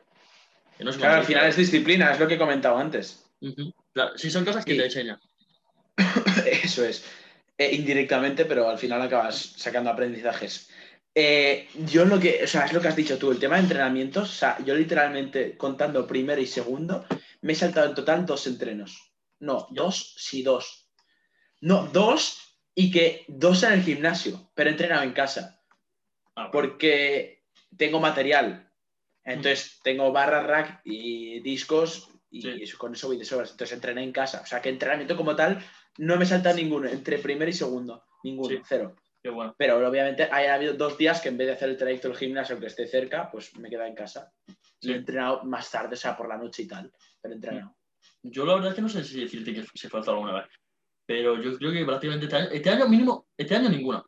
que 0.78 0.84
no 0.84 0.92
sé 0.92 1.00
Claro, 1.00 1.22
al 1.22 1.26
final 1.26 1.48
es 1.48 1.56
disciplina, 1.56 2.12
es 2.12 2.20
lo 2.20 2.28
que 2.28 2.34
he 2.36 2.40
comentado 2.40 2.78
antes. 2.78 3.25
Claro, 3.94 4.18
sí, 4.18 4.30
son 4.30 4.46
cosas 4.46 4.66
que 4.66 4.76
te 4.76 4.86
enseñan. 4.86 5.20
Eso 6.64 6.86
es. 6.86 7.04
Eh, 7.58 7.74
indirectamente, 7.74 8.46
pero 8.46 8.70
al 8.70 8.78
final 8.78 9.02
acabas 9.02 9.54
sacando 9.58 9.90
aprendizajes. 9.90 10.70
Eh, 11.14 11.70
yo 11.86 12.04
lo 12.04 12.20
que, 12.20 12.44
o 12.44 12.48
sea, 12.48 12.66
es 12.66 12.74
lo 12.74 12.82
que 12.82 12.90
has 12.90 12.96
dicho 12.96 13.18
tú, 13.18 13.32
el 13.32 13.40
tema 13.40 13.56
de 13.56 13.62
entrenamientos, 13.64 14.30
o 14.30 14.34
sea, 14.34 14.58
yo 14.66 14.76
literalmente 14.76 15.56
contando 15.58 16.06
primero 16.06 16.42
y 16.42 16.48
segundo, 16.48 17.06
me 17.42 17.54
he 17.54 17.56
saltado 17.56 17.88
en 17.88 17.96
total 17.96 18.26
dos 18.26 18.48
entrenos. 18.48 19.14
No, 19.40 19.68
dos, 19.72 20.16
sí, 20.18 20.44
dos. 20.44 20.90
No, 21.62 21.88
dos 21.88 22.58
y 22.74 22.92
que 22.92 23.24
dos 23.30 23.64
en 23.64 23.74
el 23.74 23.84
gimnasio, 23.84 24.52
pero 24.54 24.70
he 24.70 24.74
entrenado 24.74 25.04
en 25.04 25.14
casa, 25.14 25.62
Ah, 26.36 26.50
bueno. 26.52 26.52
porque 26.52 27.46
tengo 27.78 28.02
material. 28.02 28.70
Entonces, 29.24 29.80
tengo 29.84 30.12
barra 30.12 30.44
rack 30.44 30.82
y 30.84 31.40
discos 31.40 32.10
y 32.38 32.42
Sí. 32.42 32.50
eso- 32.64 32.78
con 32.78 32.94
eso 32.94 33.08
voy 33.08 33.18
de 33.18 33.26
sobras. 33.26 33.52
Entonces, 33.52 33.76
entrené 33.76 34.04
en 34.04 34.12
casa. 34.12 34.42
O 34.44 34.46
sea, 34.46 34.62
que 34.62 34.70
entrenamiento 34.70 35.16
como 35.16 35.36
tal 35.36 35.60
no 35.98 36.18
me 36.18 36.26
salta 36.26 36.54
ninguno, 36.54 36.88
entre 36.90 37.20
primero 37.20 37.50
y 37.50 37.54
segundo. 37.54 38.04
Ninguno, 38.24 38.50
Sí. 38.50 38.62
cero. 38.68 38.96
Qué 39.22 39.30
bueno. 39.30 39.56
Pero 39.58 39.78
obviamente 39.88 40.28
hay 40.32 40.48
habido 40.48 40.74
dos 40.74 40.98
días 40.98 41.20
que 41.22 41.30
en 41.30 41.38
vez 41.38 41.48
de 41.48 41.54
hacer 41.54 41.70
el 41.70 41.78
trayecto 41.78 42.08
al 42.10 42.16
gimnasio 42.16 42.60
que 42.60 42.68
esté 42.68 42.86
cerca, 42.88 43.30
pues 43.32 43.56
me 43.58 43.68
he 43.68 43.72
quedado 43.72 43.88
en 43.88 43.96
casa. 43.96 44.32
Y 44.82 44.88
Sí. 44.88 44.92
he 44.92 44.96
entrenado 44.98 45.44
más 45.46 45.72
tarde, 45.72 45.94
o 45.94 45.98
sea, 45.98 46.16
por 46.16 46.28
la 46.30 46.38
noche 46.38 46.64
y 46.64 46.68
tal. 46.68 46.92
Pero 47.22 47.34
he 47.34 47.36
entrenado. 47.36 47.76
Yo 48.22 48.46
la 48.46 48.54
verdad 48.56 48.70
es 48.70 48.76
que 48.76 48.82
no 48.82 48.90
sé 48.90 49.04
si 49.04 49.22
decirte 49.22 49.54
que 49.54 49.64
se 49.74 49.90
falta 49.90 50.12
alguna 50.12 50.34
vez. 50.34 50.46
Pero 51.08 51.42
yo 51.42 51.58
creo 51.58 51.72
que 51.72 51.86
prácticamente 51.86 52.26
este 52.26 52.36
año, 52.38 52.50
este 52.52 52.70
año 52.70 52.88
mínimo, 52.88 53.28
este 53.38 53.56
año 53.56 53.70
ninguna, 53.70 54.04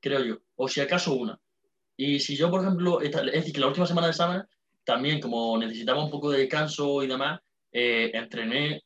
creo 0.00 0.22
yo. 0.24 0.38
O 0.56 0.68
si 0.68 0.80
acaso 0.80 1.14
una. 1.14 1.38
Y 1.96 2.18
si 2.20 2.36
yo, 2.36 2.50
por 2.50 2.60
ejemplo, 2.62 3.00
esta- 3.00 3.20
es 3.22 3.32
decir, 3.32 3.52
que 3.54 3.60
la 3.60 3.68
última 3.68 3.86
semana 3.86 4.06
de 4.08 4.12
examen, 4.12 4.42
también 4.84 5.20
como 5.20 5.56
necesitaba 5.58 6.02
un 6.04 6.10
poco 6.10 6.30
de 6.30 6.38
descanso 6.40 7.02
y 7.02 7.06
demás, 7.06 7.40
eh, 7.72 8.10
entrené 8.14 8.82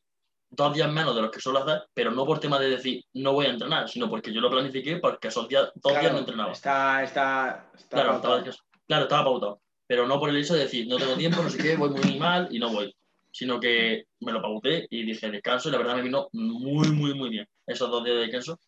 dos 0.49 0.73
días 0.73 0.91
menos 0.91 1.15
de 1.15 1.21
los 1.21 1.31
que 1.31 1.39
suelo 1.39 1.59
hacer, 1.59 1.83
pero 1.93 2.11
no 2.11 2.25
por 2.25 2.39
tema 2.39 2.59
de 2.59 2.69
decir 2.69 3.03
no 3.13 3.33
voy 3.33 3.47
a 3.47 3.49
entrenar, 3.49 3.89
sino 3.89 4.09
porque 4.09 4.31
yo 4.33 4.39
lo 4.41 4.49
planifiqué 4.49 4.97
porque 4.97 5.27
esos 5.27 5.47
días, 5.49 5.69
dos 5.75 5.99
días 5.99 6.13
no 6.13 6.19
entrenaba. 6.19 6.51
Está, 6.51 7.03
está, 7.03 7.69
está 7.75 7.89
Claro, 7.97 8.11
pautado. 8.21 8.37
estaba, 8.39 8.57
claro, 8.87 9.03
estaba 9.03 9.23
pautado. 9.25 9.61
Pero 9.87 10.07
no 10.07 10.19
por 10.19 10.29
el 10.29 10.37
hecho 10.37 10.53
de 10.55 10.61
decir, 10.61 10.87
no 10.87 10.97
tengo 10.97 11.15
tiempo, 11.15 11.41
no 11.43 11.49
sé 11.49 11.57
qué, 11.57 11.75
voy 11.75 11.89
muy 11.89 12.17
mal 12.17 12.47
y 12.51 12.59
no 12.59 12.71
voy. 12.71 12.95
Sino 13.31 13.59
que 13.59 14.05
me 14.21 14.31
lo 14.31 14.41
pauté 14.41 14.87
y 14.89 15.03
dije 15.03 15.29
descanso 15.29 15.67
y 15.69 15.71
la 15.73 15.77
verdad 15.77 15.95
me 15.97 16.01
vino 16.03 16.29
muy, 16.31 16.89
muy, 16.89 17.13
muy 17.13 17.29
bien. 17.29 17.47
Esos 17.67 17.89
dos 17.91 18.03
días 18.03 18.15
de 18.15 18.21
descanso, 18.23 18.59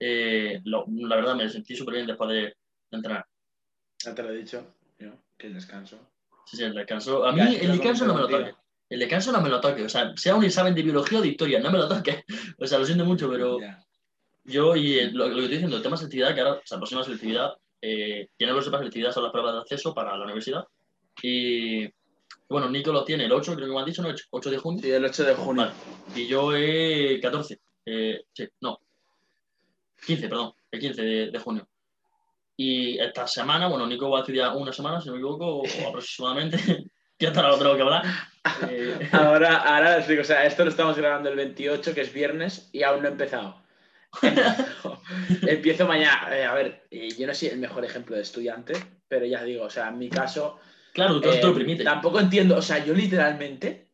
eh, 0.00 0.60
lo- 0.64 0.86
la 0.88 1.16
verdad 1.16 1.34
me 1.36 1.48
sentí 1.48 1.76
súper 1.76 1.94
bien 1.94 2.06
después 2.06 2.30
de, 2.30 2.36
de 2.40 2.54
entrenar. 2.90 3.24
Ya 4.02 4.14
te 4.14 4.22
lo 4.22 4.30
he 4.30 4.36
dicho, 4.38 4.64
yo, 4.98 5.10
que 5.36 5.46
el 5.48 5.54
descanso. 5.54 5.98
Sí, 6.46 6.56
sí, 6.56 6.64
el 6.64 6.74
descanso. 6.74 7.24
A 7.26 7.32
mí 7.32 7.38
Ya, 7.38 7.48
el 7.60 7.72
descanso 7.72 8.06
no 8.06 8.14
me 8.14 8.20
lo 8.22 8.28
contigo. 8.28 8.56
El 8.88 9.00
descanso 9.00 9.32
no 9.32 9.40
me 9.40 9.48
lo 9.48 9.60
toque. 9.60 9.84
O 9.84 9.88
sea, 9.88 10.12
sea 10.16 10.34
un 10.34 10.44
examen 10.44 10.74
de 10.74 10.82
biología 10.82 11.18
o 11.18 11.22
de 11.22 11.28
historia, 11.28 11.60
no 11.60 11.70
me 11.70 11.78
lo 11.78 11.88
toque. 11.88 12.24
O 12.58 12.66
sea, 12.66 12.78
lo 12.78 12.86
siento 12.86 13.04
mucho, 13.04 13.30
pero 13.30 13.60
Ya. 13.60 13.84
Yo, 14.46 14.76
y 14.76 14.98
eh, 14.98 15.10
lo, 15.10 15.26
lo 15.26 15.36
que 15.36 15.40
estoy 15.40 15.56
diciendo, 15.56 15.76
el 15.76 15.82
tema 15.82 15.94
de 15.94 15.98
selectividad, 15.98 16.34
que 16.34 16.40
ahora 16.42 16.60
se 16.64 16.74
aproxima 16.74 17.00
la 17.00 17.06
selectividad, 17.06 17.54
eh, 17.80 18.28
lo 18.38 18.62
sepa, 18.62 18.78
selectividad 18.78 19.12
son 19.12 19.24
las 19.24 19.32
pruebas 19.32 19.54
de 19.54 19.60
acceso 19.60 19.94
para 19.94 20.16
la 20.16 20.24
universidad. 20.24 20.64
Y 21.22 21.86
bueno, 22.48 22.68
Nico 22.70 22.92
lo 22.92 23.04
tiene 23.04 23.24
el 23.24 23.32
8, 23.32 23.54
creo 23.54 23.68
que 23.68 23.74
me 23.74 23.80
han 23.80 23.86
dicho, 23.86 24.02
¿no? 24.02 24.08
8, 24.08 24.24
8 24.30 24.50
de 24.50 24.58
junio. 24.58 24.82
Sí, 24.82 24.90
el 24.90 25.04
8 25.04 25.24
de 25.24 25.34
junio. 25.34 25.62
Vale. 25.64 25.74
Y 26.14 26.26
yo 26.26 26.54
eh, 26.54 27.18
14. 27.20 27.58
Eh, 27.86 28.24
sí, 28.32 28.48
no. 28.60 28.80
15, 30.06 30.28
perdón. 30.28 30.52
el 30.70 30.80
15 30.80 31.02
de, 31.02 31.30
de 31.30 31.38
junio. 31.38 31.68
Y 32.56 32.98
esta 32.98 33.26
semana, 33.26 33.68
bueno, 33.68 33.86
Nico 33.86 34.08
va 34.10 34.18
a 34.18 34.20
estudiar 34.20 34.56
una 34.56 34.72
semana, 34.72 35.00
si 35.00 35.08
no 35.08 35.14
me 35.14 35.18
equivoco, 35.18 35.62
aproximadamente, 35.88 36.58
que 37.18 37.26
hasta 37.26 37.48
lo 37.48 37.58
tengo 37.58 37.76
que 37.76 37.82
hablar. 37.82 38.04
Eh, 38.68 39.08
Ahora, 39.12 39.56
ahora 39.56 39.98
digo, 40.00 40.22
o 40.22 40.24
sea, 40.24 40.44
esto 40.44 40.64
lo 40.64 40.70
estamos 40.70 40.96
grabando 40.96 41.30
el 41.30 41.36
28, 41.36 41.94
que 41.94 42.02
es 42.02 42.12
viernes, 42.12 42.68
y 42.72 42.82
aún 42.82 43.02
no 43.02 43.08
he 43.08 43.12
empezado. 43.12 43.64
Empiezo 45.42 45.86
mañana. 45.86 46.36
Eh, 46.36 46.44
a 46.44 46.54
ver, 46.54 46.86
eh, 46.90 47.08
yo 47.16 47.26
no 47.26 47.34
soy 47.34 47.48
el 47.48 47.58
mejor 47.58 47.84
ejemplo 47.84 48.16
de 48.16 48.22
estudiante, 48.22 48.74
pero 49.08 49.26
ya 49.26 49.42
digo, 49.42 49.64
o 49.64 49.70
sea, 49.70 49.88
en 49.88 49.98
mi 49.98 50.08
caso, 50.08 50.58
claro, 50.92 51.20
tú 51.20 51.30
eh, 51.30 51.38
te 51.38 51.46
lo 51.46 51.54
permites. 51.54 51.84
tampoco 51.84 52.20
entiendo, 52.20 52.56
o 52.56 52.62
sea, 52.62 52.84
yo 52.84 52.94
literalmente, 52.94 53.90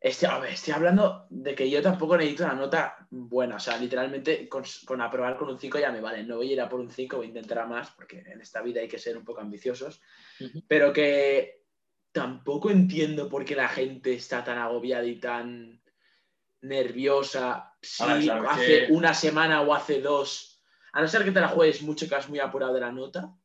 estoy, 0.00 0.28
a 0.28 0.38
ver, 0.38 0.52
estoy 0.52 0.74
hablando 0.74 1.26
de 1.30 1.54
que 1.54 1.68
yo 1.68 1.82
tampoco 1.82 2.16
necesito 2.16 2.44
una 2.44 2.54
nota 2.54 3.06
buena, 3.10 3.56
o 3.56 3.60
sea, 3.60 3.76
literalmente 3.78 4.48
con, 4.48 4.64
con 4.84 5.00
aprobar 5.00 5.36
con 5.36 5.48
un 5.48 5.58
5 5.58 5.78
ya 5.78 5.90
me 5.90 6.00
vale, 6.00 6.22
no 6.22 6.36
voy 6.36 6.50
a 6.50 6.52
ir 6.52 6.60
a 6.60 6.68
por 6.68 6.80
un 6.80 6.90
5, 6.90 7.16
voy 7.16 7.26
a 7.26 7.28
intentar 7.28 7.58
a 7.58 7.66
más, 7.66 7.90
porque 7.90 8.20
en 8.20 8.40
esta 8.40 8.62
vida 8.62 8.80
hay 8.80 8.88
que 8.88 8.98
ser 8.98 9.16
un 9.16 9.24
poco 9.24 9.40
ambiciosos, 9.40 10.00
pero 10.68 10.92
que 10.92 11.65
tampoco 12.16 12.70
entiendo 12.70 13.28
por 13.28 13.44
qué 13.44 13.54
la 13.54 13.68
gente 13.68 14.14
está 14.14 14.42
tan 14.42 14.56
agobiada 14.56 15.04
y 15.04 15.16
tan 15.20 15.82
nerviosa 16.62 17.74
si 17.82 18.02
hace 18.48 18.86
que- 18.86 18.92
una 18.92 19.12
semana 19.12 19.60
o 19.60 19.74
hace 19.74 20.00
dos, 20.00 20.62
a 20.94 21.02
no 21.02 21.08
ser 21.08 21.24
que 21.24 21.30
te 21.30 21.40
la 21.40 21.48
juegues 21.48 21.82
mucho 21.82 22.08
que 22.08 22.14
vas 22.14 22.30
muy 22.30 22.38
apurado 22.40 22.72
de 22.72 22.80
la 22.80 22.90
nota, 22.90 23.36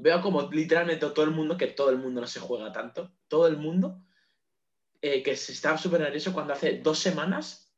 veo 0.00 0.22
como 0.22 0.50
literalmente 0.50 1.06
todo 1.10 1.26
el 1.26 1.30
mundo, 1.32 1.58
que 1.58 1.66
todo 1.66 1.90
el 1.90 1.98
mundo 1.98 2.22
no 2.22 2.26
se 2.26 2.40
juega 2.40 2.72
tanto, 2.72 3.12
todo 3.28 3.46
el 3.48 3.58
mundo 3.58 4.00
eh, 5.02 5.22
que 5.22 5.36
se 5.36 5.52
está 5.52 5.76
súper 5.76 6.00
nervioso 6.00 6.32
cuando 6.32 6.54
hace 6.54 6.78
dos 6.80 6.98
semanas 6.98 7.70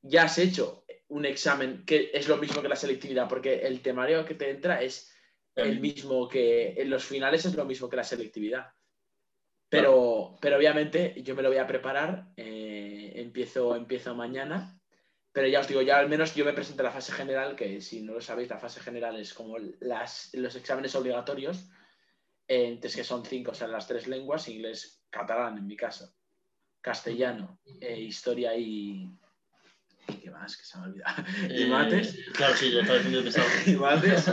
ya 0.00 0.22
has 0.24 0.38
hecho 0.38 0.86
un 1.08 1.26
examen 1.26 1.84
que 1.84 2.10
es 2.14 2.28
lo 2.28 2.38
mismo 2.38 2.62
que 2.62 2.68
la 2.70 2.76
selectividad, 2.76 3.28
porque 3.28 3.56
el 3.66 3.82
temario 3.82 4.24
que 4.24 4.34
te 4.34 4.48
entra 4.48 4.80
es 4.80 5.12
el 5.54 5.80
mismo 5.80 6.26
que 6.30 6.72
en 6.80 6.88
los 6.88 7.04
finales 7.04 7.44
es 7.44 7.54
lo 7.54 7.66
mismo 7.66 7.90
que 7.90 7.96
la 7.96 8.04
selectividad. 8.04 8.72
Pero, 9.72 10.36
pero 10.38 10.58
obviamente 10.58 11.14
yo 11.22 11.34
me 11.34 11.40
lo 11.40 11.48
voy 11.48 11.56
a 11.56 11.66
preparar, 11.66 12.26
eh, 12.36 13.10
empiezo, 13.16 13.74
empiezo 13.74 14.14
mañana, 14.14 14.78
pero 15.32 15.48
ya 15.48 15.60
os 15.60 15.66
digo, 15.66 15.80
ya 15.80 15.96
al 15.96 16.10
menos 16.10 16.34
yo 16.34 16.44
me 16.44 16.52
presento 16.52 16.82
a 16.82 16.84
la 16.84 16.92
fase 16.92 17.10
general, 17.10 17.56
que 17.56 17.80
si 17.80 18.02
no 18.02 18.12
lo 18.12 18.20
sabéis, 18.20 18.50
la 18.50 18.58
fase 18.58 18.80
general 18.80 19.18
es 19.18 19.32
como 19.32 19.56
las, 19.80 20.28
los 20.34 20.54
exámenes 20.56 20.94
obligatorios, 20.94 21.70
eh, 22.46 22.66
entonces 22.66 22.96
que 22.96 23.04
son 23.04 23.24
cinco, 23.24 23.52
o 23.52 23.54
sea, 23.54 23.66
las 23.66 23.86
tres 23.86 24.06
lenguas, 24.08 24.46
inglés, 24.46 25.06
catalán 25.08 25.56
en 25.56 25.66
mi 25.66 25.74
caso, 25.74 26.14
castellano, 26.82 27.58
eh, 27.80 27.98
historia 27.98 28.54
y... 28.54 29.08
¿y 30.06 30.14
¿Qué 30.20 30.30
más? 30.30 30.54
Que 30.54 30.64
se 30.64 30.76
me 30.76 30.84
ha 30.84 30.86
olvidado. 30.88 31.24
y 31.48 31.62
Eh, 31.62 31.66
mates 31.66 32.18
Claro, 32.34 32.54
sí, 32.54 32.72
ya 32.72 32.82
está 32.82 32.92
definido 32.92 33.24
pesado. 33.24 33.48
y 33.64 33.74
mates. 33.76 34.30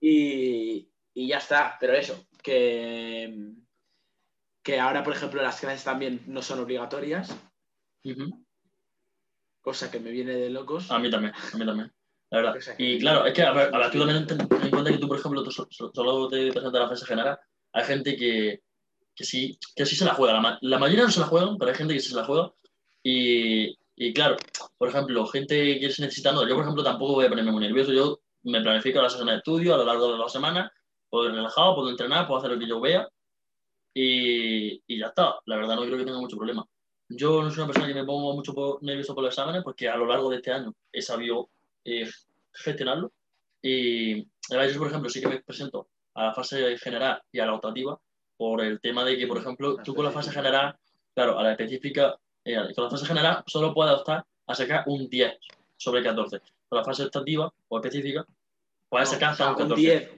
Y, 0.00 0.90
y 1.14 1.28
ya 1.28 1.38
está. 1.38 1.76
Pero 1.78 1.94
eso, 1.94 2.26
que, 2.42 3.54
que 4.64 4.80
ahora, 4.80 5.04
por 5.04 5.12
ejemplo, 5.14 5.40
las 5.42 5.60
clases 5.60 5.84
también 5.84 6.22
no 6.26 6.42
son 6.42 6.58
obligatorias, 6.58 7.36
Ujú. 8.04 8.44
cosa 9.60 9.90
que 9.90 10.00
me 10.00 10.10
viene 10.10 10.32
de 10.34 10.50
locos. 10.50 10.90
A 10.90 10.98
mí 10.98 11.10
también, 11.10 11.32
a 11.34 11.56
mí 11.56 11.64
también. 11.66 11.92
La 12.30 12.38
verdad. 12.40 12.56
Y 12.78 12.98
claro, 12.98 13.26
es 13.26 13.32
que, 13.34 13.42
a 13.42 13.52
ver, 13.52 13.72
a 13.74 13.78
ver, 13.78 13.90
tú 13.90 13.98
también 13.98 14.26
ten, 14.26 14.38
ten 14.48 14.62
en 14.62 14.70
cuenta 14.70 14.90
que 14.90 14.98
tú, 14.98 15.06
por 15.06 15.18
ejemplo, 15.18 15.42
tú 15.44 15.50
so- 15.52 15.68
so- 15.70 15.92
solo 15.94 16.28
te 16.28 16.50
presentas 16.50 16.80
la 16.80 16.88
fase 16.88 17.06
general. 17.06 17.38
Hay 17.72 17.84
gente 17.84 18.16
que, 18.16 18.62
que, 19.14 19.24
sí, 19.24 19.56
que 19.76 19.86
sí 19.86 19.94
se 19.94 20.04
la 20.04 20.14
juega. 20.14 20.40
La, 20.40 20.58
la 20.60 20.78
mayoría 20.78 21.04
no 21.04 21.10
se 21.10 21.20
la 21.20 21.26
juegan, 21.26 21.56
pero 21.58 21.70
hay 21.70 21.76
gente 21.76 21.94
que 21.94 22.00
sí 22.00 22.08
se 22.10 22.16
la 22.16 22.24
juega. 22.24 22.50
Y, 23.02 23.76
y 23.96 24.12
claro, 24.12 24.36
por 24.78 24.88
ejemplo, 24.88 25.26
gente 25.26 25.78
que 25.78 25.90
se 25.90 26.02
necesita 26.02 26.32
no. 26.32 26.48
Yo, 26.48 26.54
por 26.54 26.64
ejemplo, 26.64 26.82
tampoco 26.82 27.12
voy 27.14 27.26
a 27.26 27.28
ponerme 27.28 27.52
muy 27.52 27.60
nervioso. 27.62 27.92
Yo 27.92 28.20
me 28.44 28.60
planifico 28.62 29.00
la 29.00 29.10
sesión 29.10 29.28
de 29.28 29.36
estudio 29.36 29.74
a 29.74 29.78
lo 29.78 29.84
largo 29.84 30.12
de 30.12 30.18
la 30.18 30.28
semana. 30.28 30.72
Puedo 31.08 31.28
ir 31.28 31.34
relajado, 31.36 31.74
puedo 31.76 31.90
entrenar, 31.90 32.26
puedo 32.26 32.38
hacer 32.40 32.50
lo 32.50 32.58
que 32.58 32.66
yo 32.66 32.80
vea. 32.80 33.06
Y, 33.94 34.82
y 34.86 34.98
ya 34.98 35.06
está. 35.06 35.36
La 35.46 35.56
verdad, 35.56 35.76
no 35.76 35.82
creo 35.84 35.96
que 35.98 36.04
tenga 36.04 36.18
mucho 36.18 36.36
problema. 36.36 36.66
Yo 37.08 37.42
no 37.42 37.50
soy 37.50 37.58
una 37.60 37.66
persona 37.68 37.86
que 37.86 37.94
me 37.94 38.04
pongo 38.04 38.34
mucho 38.34 38.54
por- 38.54 38.82
nervioso 38.82 39.14
por 39.14 39.22
los 39.24 39.32
exámenes 39.32 39.62
porque 39.62 39.88
a 39.88 39.96
lo 39.96 40.06
largo 40.06 40.28
de 40.30 40.36
este 40.36 40.52
año 40.52 40.74
he 40.92 41.00
sabido 41.00 41.48
eh, 41.84 42.08
gestionarlo. 42.52 43.12
Y 43.62 44.20
a 44.50 44.56
veces, 44.58 44.76
por 44.76 44.88
ejemplo, 44.88 45.08
sí 45.08 45.20
que 45.20 45.28
me 45.28 45.40
presento 45.42 45.88
a 46.14 46.26
la 46.26 46.34
fase 46.34 46.76
general 46.78 47.22
y 47.32 47.38
a 47.40 47.46
la 47.46 47.54
optativa 47.54 47.98
por 48.36 48.62
el 48.62 48.80
tema 48.80 49.04
de 49.04 49.16
que, 49.16 49.26
por 49.26 49.38
ejemplo, 49.38 49.76
tú 49.84 49.94
con 49.94 50.04
la 50.04 50.10
fase 50.10 50.32
general, 50.32 50.76
claro, 51.14 51.38
a 51.38 51.42
la 51.44 51.52
específica, 51.52 52.18
eh, 52.44 52.56
con 52.74 52.84
la 52.84 52.90
fase 52.90 53.06
general 53.06 53.44
solo 53.46 53.72
puedes 53.72 53.94
optar 53.94 54.24
a 54.46 54.54
sacar 54.54 54.84
un 54.86 55.08
10 55.08 55.38
sobre 55.76 56.02
14. 56.02 56.40
Con 56.68 56.78
la 56.78 56.84
fase 56.84 57.04
optativa 57.04 57.52
o 57.68 57.76
específica, 57.78 58.26
puedes 58.88 59.08
No, 59.08 59.14
sacar 59.14 59.32
o 59.32 59.36
sea, 59.36 59.50
hasta 59.50 59.56
un 59.56 59.62
un 59.62 59.68
14. 59.76 59.80
10. 59.80 60.10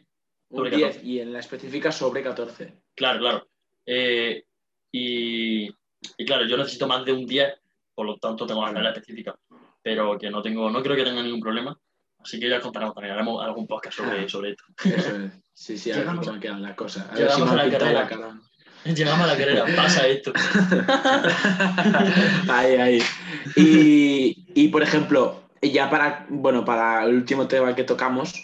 Un 0.48 0.56
Sobre 0.58 0.70
10 0.70 0.82
14. 0.88 1.06
y 1.06 1.20
en 1.20 1.32
la 1.32 1.38
específica 1.40 1.92
sobre 1.92 2.22
14. 2.22 2.74
Claro, 2.94 3.18
claro. 3.18 3.45
Eh, 3.86 4.44
y, 4.92 5.66
y 5.66 6.24
claro, 6.26 6.46
yo 6.46 6.56
necesito 6.56 6.86
más 6.86 7.04
de 7.04 7.12
un 7.12 7.26
10, 7.26 7.54
por 7.94 8.06
lo 8.06 8.16
tanto 8.18 8.46
tengo 8.46 8.66
la 8.66 8.90
específica. 8.90 9.34
Pero 9.82 10.18
que 10.18 10.30
no 10.30 10.42
tengo, 10.42 10.70
no 10.70 10.82
creo 10.82 10.96
que 10.96 11.04
tenga 11.04 11.22
ningún 11.22 11.40
problema. 11.40 11.78
Así 12.18 12.40
que 12.40 12.48
ya 12.48 12.60
contaremos 12.60 12.94
también, 12.94 13.14
haremos 13.14 13.44
algún 13.44 13.68
podcast 13.68 13.98
sobre, 13.98 14.28
sobre 14.28 14.50
esto. 14.50 14.64
Eso 14.84 15.16
es. 15.16 15.32
Sí, 15.54 15.78
sí, 15.78 15.92
a 15.92 15.98
ver 15.98 16.06
cómo 16.06 16.40
quedan 16.40 16.60
las 16.60 16.74
cosas. 16.74 17.08
A 17.08 17.14
ver 17.14 17.30
si 17.30 17.40
a 17.40 17.44
la 17.44 17.70
carrera. 17.70 18.08
cara. 18.08 18.40
Llegamos 18.94 19.24
a 19.24 19.32
la 19.32 19.38
carrera, 19.38 19.64
pasa 19.74 20.06
esto. 20.06 20.32
ahí, 22.52 22.74
ahí. 22.74 23.02
Y, 23.56 24.46
y, 24.54 24.68
por 24.68 24.82
ejemplo, 24.82 25.48
ya 25.62 25.88
para, 25.88 26.26
bueno, 26.28 26.64
para 26.64 27.04
el 27.04 27.14
último 27.14 27.48
tema 27.48 27.74
que 27.74 27.84
tocamos, 27.84 28.34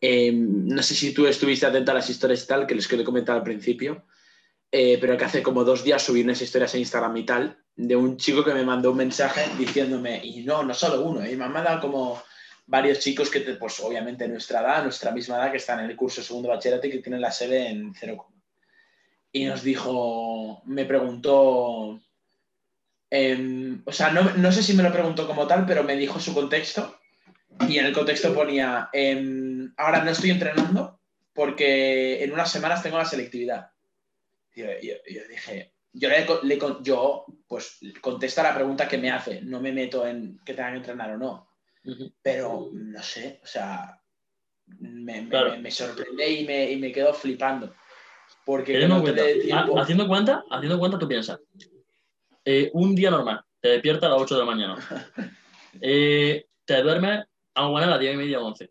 eh, 0.00 0.32
no 0.32 0.82
sé 0.82 0.94
si 0.94 1.12
tú 1.12 1.26
estuviste 1.26 1.66
atento 1.66 1.90
a 1.90 1.94
las 1.94 2.08
historias 2.08 2.44
y 2.44 2.46
tal, 2.46 2.66
que 2.66 2.74
les 2.74 2.86
quiero 2.86 3.04
comentar 3.04 3.36
al 3.36 3.42
principio, 3.42 4.04
eh, 4.70 4.98
pero 5.00 5.16
que 5.16 5.24
hace 5.24 5.42
como 5.42 5.64
dos 5.64 5.82
días 5.84 6.02
subí 6.02 6.22
unas 6.22 6.40
historias 6.42 6.74
en 6.74 6.80
Instagram 6.80 7.16
y 7.16 7.24
tal, 7.24 7.58
de 7.76 7.96
un 7.96 8.16
chico 8.16 8.44
que 8.44 8.54
me 8.54 8.64
mandó 8.64 8.90
un 8.92 8.96
mensaje 8.98 9.42
diciéndome, 9.58 10.20
y 10.24 10.42
no, 10.44 10.62
no 10.62 10.74
solo 10.74 11.02
uno, 11.02 11.26
y 11.26 11.36
me 11.36 11.44
han 11.44 11.52
mandado 11.52 11.80
como 11.80 12.22
varios 12.66 12.98
chicos 12.98 13.30
que, 13.30 13.40
te- 13.40 13.54
pues 13.54 13.78
obviamente 13.80 14.26
nuestra 14.28 14.60
edad, 14.60 14.82
nuestra 14.82 15.10
misma 15.12 15.36
edad, 15.36 15.50
que 15.50 15.58
están 15.58 15.80
en 15.80 15.90
el 15.90 15.96
curso 15.96 16.22
segundo 16.22 16.48
bachillerato 16.48 16.86
y 16.86 16.90
que 16.90 16.98
tienen 16.98 17.20
la 17.20 17.30
sede 17.30 17.68
en 17.68 17.94
0, 17.94 18.26
y 19.32 19.44
nos 19.44 19.62
dijo, 19.62 20.62
me 20.64 20.84
preguntó, 20.86 22.00
em, 23.10 23.82
o 23.84 23.92
sea, 23.92 24.10
no, 24.10 24.22
no 24.36 24.52
sé 24.52 24.62
si 24.62 24.72
me 24.74 24.82
lo 24.82 24.92
preguntó 24.92 25.26
como 25.26 25.46
tal, 25.46 25.64
pero 25.66 25.84
me 25.84 25.96
dijo 25.96 26.18
su 26.18 26.34
contexto 26.34 26.98
y 27.68 27.78
en 27.78 27.86
el 27.86 27.92
contexto 27.92 28.34
ponía, 28.34 28.88
em, 28.92 29.72
ahora 29.76 30.02
no 30.02 30.10
estoy 30.10 30.30
entrenando 30.30 31.00
porque 31.32 32.24
en 32.24 32.32
unas 32.32 32.50
semanas 32.50 32.82
tengo 32.82 32.98
la 32.98 33.04
selectividad. 33.04 33.70
Yo, 34.56 34.64
yo- 34.82 34.94
yo 35.06 35.20
dije, 35.28 35.74
yo, 35.92 36.08
le, 36.42 36.58
yo 36.82 37.26
pues 37.46 37.78
contesto 38.00 38.40
a 38.40 38.44
la 38.44 38.54
pregunta 38.54 38.88
que 38.88 38.96
me 38.98 39.10
hace, 39.10 39.42
no 39.42 39.60
me 39.60 39.70
meto 39.70 40.06
en 40.06 40.38
que 40.44 40.54
tenga 40.54 40.70
que 40.72 40.76
entrenar 40.78 41.10
o 41.12 41.18
no, 41.18 41.48
pero 42.22 42.70
no 42.72 43.02
sé, 43.02 43.38
o 43.42 43.46
sea, 43.46 44.00
me, 44.78 45.28
Claro. 45.28 45.52
me- 45.52 45.58
me 45.58 45.70
sorprende 45.70 46.28
y 46.28 46.44
me, 46.46 46.72
y 46.72 46.76
me 46.76 46.90
quedo 46.90 47.12
flipando. 47.14 47.74
Porque 48.44 48.86
no 48.88 49.02
cuenta, 49.02 49.22
tiempo- 49.24 49.78
ha- 49.78 49.82
haciendo 49.82 50.08
cuenta, 50.08 50.44
haciendo 50.50 50.78
cuenta, 50.78 50.98
tú 50.98 51.06
piensas, 51.06 51.38
eh, 52.44 52.70
un 52.72 52.94
día 52.94 53.10
normal, 53.10 53.44
te 53.60 53.68
despiertas 53.68 54.04
a 54.08 54.12
las 54.14 54.22
8 54.22 54.34
de 54.36 54.40
la 54.40 54.46
mañana, 54.46 54.76
eh, 55.80 56.46
te 56.64 56.82
duermes 56.82 57.24
a 57.54 57.68
buena 57.68 57.86
a 57.88 57.90
las 57.90 58.00
10 58.00 58.14
y 58.14 58.16
media, 58.16 58.40
11. 58.40 58.70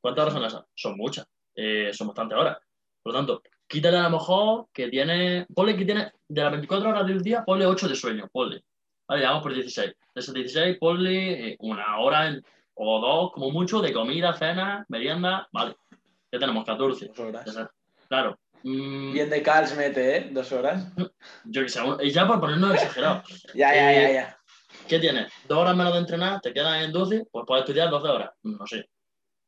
¿Cuántas 0.00 0.22
horas 0.22 0.34
son 0.34 0.44
esas? 0.44 0.64
Son 0.74 0.96
muchas, 0.96 1.26
eh, 1.54 1.90
son 1.92 2.08
bastantes 2.08 2.38
horas. 2.38 2.58
Por 3.02 3.12
lo 3.12 3.18
tanto, 3.18 3.42
quítale 3.68 3.98
a 3.98 4.02
lo 4.04 4.10
mejor 4.10 4.66
que 4.72 4.88
tiene, 4.88 5.46
ponle 5.54 5.76
que 5.76 5.84
tiene 5.84 6.12
de 6.26 6.42
las 6.42 6.50
24 6.52 6.88
horas 6.90 7.06
del 7.06 7.22
día, 7.22 7.44
ponle 7.44 7.66
8 7.66 7.88
de 7.88 7.94
sueño, 7.94 8.28
ponle. 8.32 8.62
Vale, 9.06 9.24
vamos 9.24 9.42
por 9.42 9.54
16. 9.54 9.92
De 10.14 10.20
esas 10.20 10.34
16, 10.34 10.76
ponle 10.78 11.50
eh, 11.50 11.56
una 11.60 11.98
hora 11.98 12.28
en- 12.28 12.42
o 12.74 13.00
dos, 13.00 13.32
como 13.32 13.50
mucho, 13.50 13.80
de 13.80 13.92
comida, 13.92 14.32
cena, 14.34 14.84
merienda, 14.88 15.48
vale. 15.52 15.76
Ya 16.30 16.38
tenemos 16.38 16.64
14. 16.64 17.06
Dos 17.08 17.18
horas. 17.18 17.68
Claro. 18.08 18.38
Mm, 18.62 19.12
Bien 19.12 19.30
de 19.30 19.42
Cals 19.42 19.76
mete, 19.76 20.16
¿eh? 20.16 20.28
Dos 20.32 20.50
horas. 20.52 20.86
yo 21.44 21.62
que 21.62 21.68
sé, 21.68 21.80
y 22.02 22.10
ya 22.10 22.26
por 22.26 22.40
ponernos 22.40 22.74
exagerado. 22.74 23.22
Ya, 23.54 23.74
ya, 23.74 23.92
ya, 23.92 24.10
Eh, 24.10 24.14
ya. 24.14 24.38
¿Qué 24.86 24.98
tienes? 24.98 25.32
¿Dos 25.48 25.58
horas 25.58 25.76
menos 25.76 25.92
de 25.92 25.98
entrenar? 26.00 26.40
¿Te 26.40 26.52
quedan 26.52 26.82
en 26.82 26.92
12? 26.92 27.26
Pues 27.32 27.44
puedes 27.46 27.62
estudiar 27.64 27.90
12 27.90 28.08
horas. 28.08 28.30
No 28.42 28.66
sé. 28.66 28.88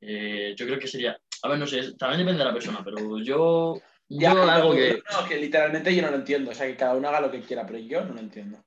Eh, 0.00 0.54
yo 0.56 0.66
creo 0.66 0.78
que 0.78 0.86
sería. 0.88 1.18
A 1.42 1.48
ver, 1.48 1.58
no 1.58 1.66
sé, 1.66 1.94
también 1.96 2.20
depende 2.20 2.38
de 2.40 2.44
la 2.48 2.52
persona, 2.54 2.80
pero 2.84 3.18
yo. 3.18 3.74
Ya, 4.10 4.34
yo 4.34 4.42
algo 4.42 4.74
que. 4.74 5.02
No, 5.10 5.28
que 5.28 5.36
literalmente 5.36 5.94
yo 5.94 6.02
no 6.02 6.10
lo 6.10 6.16
entiendo. 6.16 6.50
O 6.50 6.54
sea, 6.54 6.66
que 6.66 6.76
cada 6.76 6.94
uno 6.94 7.08
haga 7.08 7.20
lo 7.20 7.30
que 7.30 7.40
quiera, 7.40 7.64
pero 7.64 7.78
yo 7.78 8.04
no 8.04 8.12
lo 8.14 8.20
entiendo. 8.20 8.62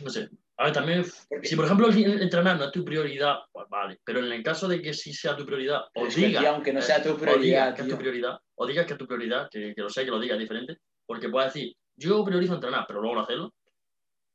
No 0.00 0.10
sé. 0.10 0.28
A 0.56 0.64
ver, 0.64 0.72
también. 0.72 1.04
Porque- 1.28 1.48
Si 1.48 1.56
por 1.56 1.64
ejemplo 1.64 1.88
entrenar 1.90 2.58
no 2.58 2.64
es 2.64 2.72
tu 2.72 2.84
prioridad, 2.84 3.36
pues 3.52 3.66
vale. 3.70 3.98
Pero 4.04 4.18
en 4.18 4.32
el 4.32 4.42
caso 4.42 4.68
de 4.68 4.82
que 4.82 4.92
sí 4.92 5.14
sea 5.14 5.36
tu 5.36 5.46
prioridad, 5.46 5.82
o 5.94 6.06
es 6.06 6.14
que, 6.14 6.26
digas. 6.26 6.42
tío, 6.42 6.50
aunque 6.50 6.72
no 6.72 6.82
sea 6.82 7.02
tu 7.02 7.10
o 7.10 7.12
digas 7.12 7.22
prioridad, 7.22 7.74
que 7.74 7.82
es 7.82 7.88
tu 7.88 7.96
prioridad, 7.96 8.38
o 8.56 8.66
digas 8.66 8.86
que 8.86 8.92
es 8.92 8.98
tu 8.98 9.06
prioridad, 9.06 9.48
que, 9.50 9.72
que 9.74 9.80
lo 9.80 9.88
sé, 9.88 10.04
que 10.04 10.10
lo 10.10 10.20
digas 10.20 10.38
diferente, 10.38 10.76
porque 11.06 11.28
puedes 11.28 11.54
decir, 11.54 11.74
yo 11.96 12.24
priorizo 12.24 12.54
entrenar, 12.54 12.84
pero 12.86 13.00
luego 13.00 13.14
no 13.16 13.22
hacerlo. 13.22 13.54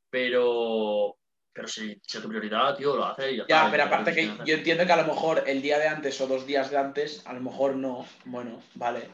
Pero 0.10 1.18
pero 1.54 1.68
si, 1.70 1.98
si 2.06 2.18
es 2.18 2.24
tu 2.24 2.28
prioridad, 2.28 2.76
tío, 2.76 2.98
lo 2.98 3.06
haces 3.06 3.32
y 3.32 3.38
ya, 3.38 3.46
Ya, 3.48 3.58
está, 3.58 3.72
pero 3.72 3.84
y 3.84 3.88
aparte 3.88 4.14
que 4.14 4.30
yo 4.46 4.56
entiendo 4.56 4.86
que 4.86 4.92
a 4.92 4.98
lo 4.98 5.06
mejor 5.06 5.44
el 5.48 5.62
día 5.62 5.80
de 5.80 5.88
antes 5.88 6.20
o 6.20 6.28
dos 6.28 6.46
días 6.46 6.70
de 6.70 6.78
antes, 6.78 7.26
a 7.26 7.32
lo 7.34 7.40
mejor 7.40 7.76
no, 7.78 8.06
bueno, 8.26 8.62
vale. 8.74 9.08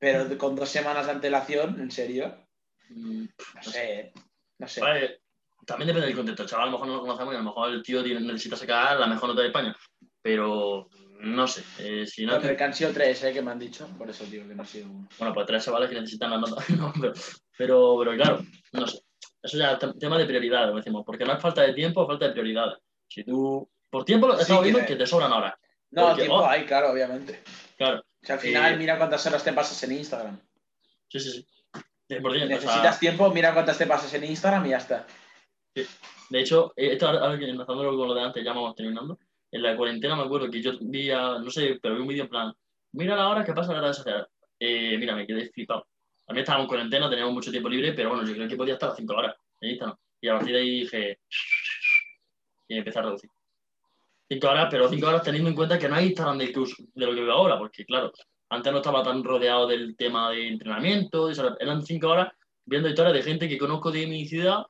Pero 0.00 0.36
con 0.38 0.56
dos 0.56 0.68
semanas 0.68 1.06
de 1.06 1.12
antelación, 1.12 1.78
¿en 1.80 1.90
serio? 1.92 2.34
Mm, 2.88 3.24
No 3.54 3.62
sé, 3.62 4.12
no 4.58 4.66
sé. 4.66 4.80
Vale, 4.80 5.20
también 5.66 5.86
depende 5.88 6.06
del 6.08 6.16
contexto. 6.16 6.46
Chaval 6.46 6.68
a 6.68 6.70
lo 6.70 6.72
mejor 6.72 6.88
no 6.88 6.94
lo 6.96 7.00
conocemos 7.02 7.32
y 7.34 7.36
a 7.36 7.40
lo 7.40 7.44
mejor 7.44 7.70
el 7.70 7.82
tío 7.82 8.02
necesita 8.02 8.56
sacar 8.56 8.98
la 8.98 9.06
mejor 9.06 9.28
nota 9.28 9.42
de 9.42 9.48
España. 9.48 9.76
Pero 10.22 10.88
no 11.20 11.46
sé. 11.46 11.62
eh, 11.78 12.06
si 12.06 12.24
no, 12.26 12.34
No, 12.34 12.40
pero 12.40 12.56
que 12.56 12.64
han 12.64 12.74
sido 12.74 12.92
tres, 12.92 13.22
¿eh? 13.24 13.32
Que 13.32 13.42
me 13.42 13.50
han 13.50 13.58
dicho, 13.58 13.86
por 13.98 14.08
eso 14.10 14.24
digo 14.24 14.48
que 14.48 14.54
no 14.54 14.62
ha 14.62 14.66
sido 14.66 14.90
uno. 14.90 15.08
bueno, 15.18 15.34
pues 15.34 15.46
tres 15.46 15.64
chavales 15.64 15.88
que 15.90 15.94
necesitan 16.00 16.30
la 16.30 16.38
nota. 16.38 16.56
No, 16.78 16.92
pero, 16.98 17.12
pero, 17.56 17.96
pero 17.98 18.16
claro, 18.16 18.42
no 18.72 18.86
sé. 18.86 19.00
Eso 19.42 19.56
ya 19.58 19.72
es 19.72 19.78
tem- 19.78 19.98
tema 19.98 20.18
de 20.18 20.26
prioridades, 20.26 20.74
decimos. 20.74 21.02
Porque 21.06 21.24
no 21.24 21.32
es 21.34 21.40
falta 21.42 21.62
de 21.62 21.72
tiempo, 21.74 22.06
falta 22.06 22.26
de 22.26 22.32
prioridades. 22.32 22.78
Si 23.08 23.22
tú. 23.24 23.68
Por 23.90 24.04
tiempo, 24.04 24.32
he 24.32 24.36
Sí, 24.36 24.42
estado 24.42 24.62
viendo 24.62 24.80
que- 24.80 24.86
que 24.86 24.96
te 24.96 25.06
sobran 25.06 25.32
horas. 25.32 25.54
No, 25.90 26.06
Porque, 26.08 26.22
tiempo 26.22 26.36
oh. 26.38 26.46
hay, 26.46 26.64
claro, 26.64 26.90
obviamente. 26.92 27.42
Claro. 27.76 28.04
O 28.22 28.26
sea, 28.26 28.34
al 28.36 28.40
final, 28.40 28.74
Eh, 28.74 28.76
mira 28.76 28.98
cuántas 28.98 29.24
horas 29.26 29.42
te 29.44 29.52
pasas 29.52 29.82
en 29.84 29.92
Instagram. 29.92 30.38
Sí, 31.08 31.20
sí, 31.20 31.30
sí. 31.32 31.46
100%, 32.08 32.20
Si 32.20 32.26
o 32.26 32.30
sea, 32.32 32.46
necesitas 32.46 33.00
tiempo, 33.00 33.30
mira 33.30 33.52
cuántas 33.54 33.78
te 33.78 33.86
pasas 33.86 34.12
en 34.14 34.24
Instagram 34.24 34.66
y 34.66 34.70
ya 34.70 34.76
está. 34.78 35.06
De 35.74 36.40
hecho, 36.40 36.72
eh, 36.76 36.92
esto 36.92 37.08
ahora 37.08 37.38
que 37.38 37.48
enlazándolo 37.48 37.96
con 37.96 38.08
lo 38.08 38.14
de 38.14 38.22
antes, 38.22 38.44
ya 38.44 38.52
vamos 38.52 38.74
terminando. 38.74 39.18
En 39.52 39.62
la 39.62 39.76
cuarentena 39.76 40.16
me 40.16 40.22
acuerdo 40.24 40.50
que 40.50 40.60
yo 40.62 40.72
vi, 40.80 41.10
a- 41.10 41.38
no 41.38 41.50
sé, 41.50 41.78
pero 41.82 41.94
vi 41.94 42.00
un 42.02 42.08
vídeo 42.08 42.24
en 42.24 42.28
plan, 42.30 42.52
mira 42.92 43.16
la 43.16 43.28
hora 43.28 43.44
que 43.44 43.52
pasa 43.52 43.70
en 43.70 43.74
las 43.76 43.82
redes 43.82 43.96
sociales. 43.98 44.26
Eh, 44.58 44.96
mira, 44.98 45.14
me 45.14 45.26
quedé 45.26 45.50
flipado. 45.50 45.86
También 46.26 46.42
estábamos 46.42 46.64
en 46.64 46.68
cuarentena, 46.68 47.08
teníamos 47.10 47.34
mucho 47.34 47.50
tiempo 47.50 47.68
libre, 47.68 47.92
pero 47.92 48.10
bueno, 48.10 48.26
yo 48.26 48.34
creo 48.34 48.48
que 48.48 48.56
podía 48.56 48.74
estar 48.74 48.90
a 48.90 48.94
5 48.94 49.14
horas 49.14 49.34
en 49.60 49.70
Instagram. 49.70 49.96
Y 50.20 50.28
a 50.28 50.34
partir 50.34 50.52
de 50.54 50.60
ahí 50.60 50.80
dije, 50.80 51.18
y 52.68 52.76
empecé 52.78 52.98
a 52.98 53.02
reducir. 53.02 53.30
5 54.30 54.48
horas, 54.48 54.68
pero 54.70 54.88
5 54.88 55.06
horas 55.08 55.22
teniendo 55.22 55.50
en 55.50 55.56
cuenta 55.56 55.78
que 55.78 55.88
no 55.88 55.96
hay 55.96 56.06
Instagram 56.06 56.38
de, 56.38 56.52
que 56.52 56.60
uso- 56.60 56.84
de 56.94 57.06
lo 57.06 57.14
que 57.14 57.20
veo 57.22 57.32
ahora, 57.32 57.58
porque 57.58 57.84
claro, 57.84 58.12
antes 58.50 58.72
no 58.72 58.78
estaba 58.78 59.02
tan 59.02 59.24
rodeado 59.24 59.66
del 59.66 59.96
tema 59.96 60.30
de 60.30 60.48
entrenamiento, 60.48 61.28
eso, 61.30 61.56
eran 61.58 61.82
5 61.84 62.08
horas 62.08 62.32
viendo 62.64 62.88
historias 62.88 63.14
de 63.14 63.22
gente 63.22 63.48
que 63.48 63.58
conozco 63.58 63.90
de 63.90 64.06
mi 64.06 64.26
ciudad 64.26 64.62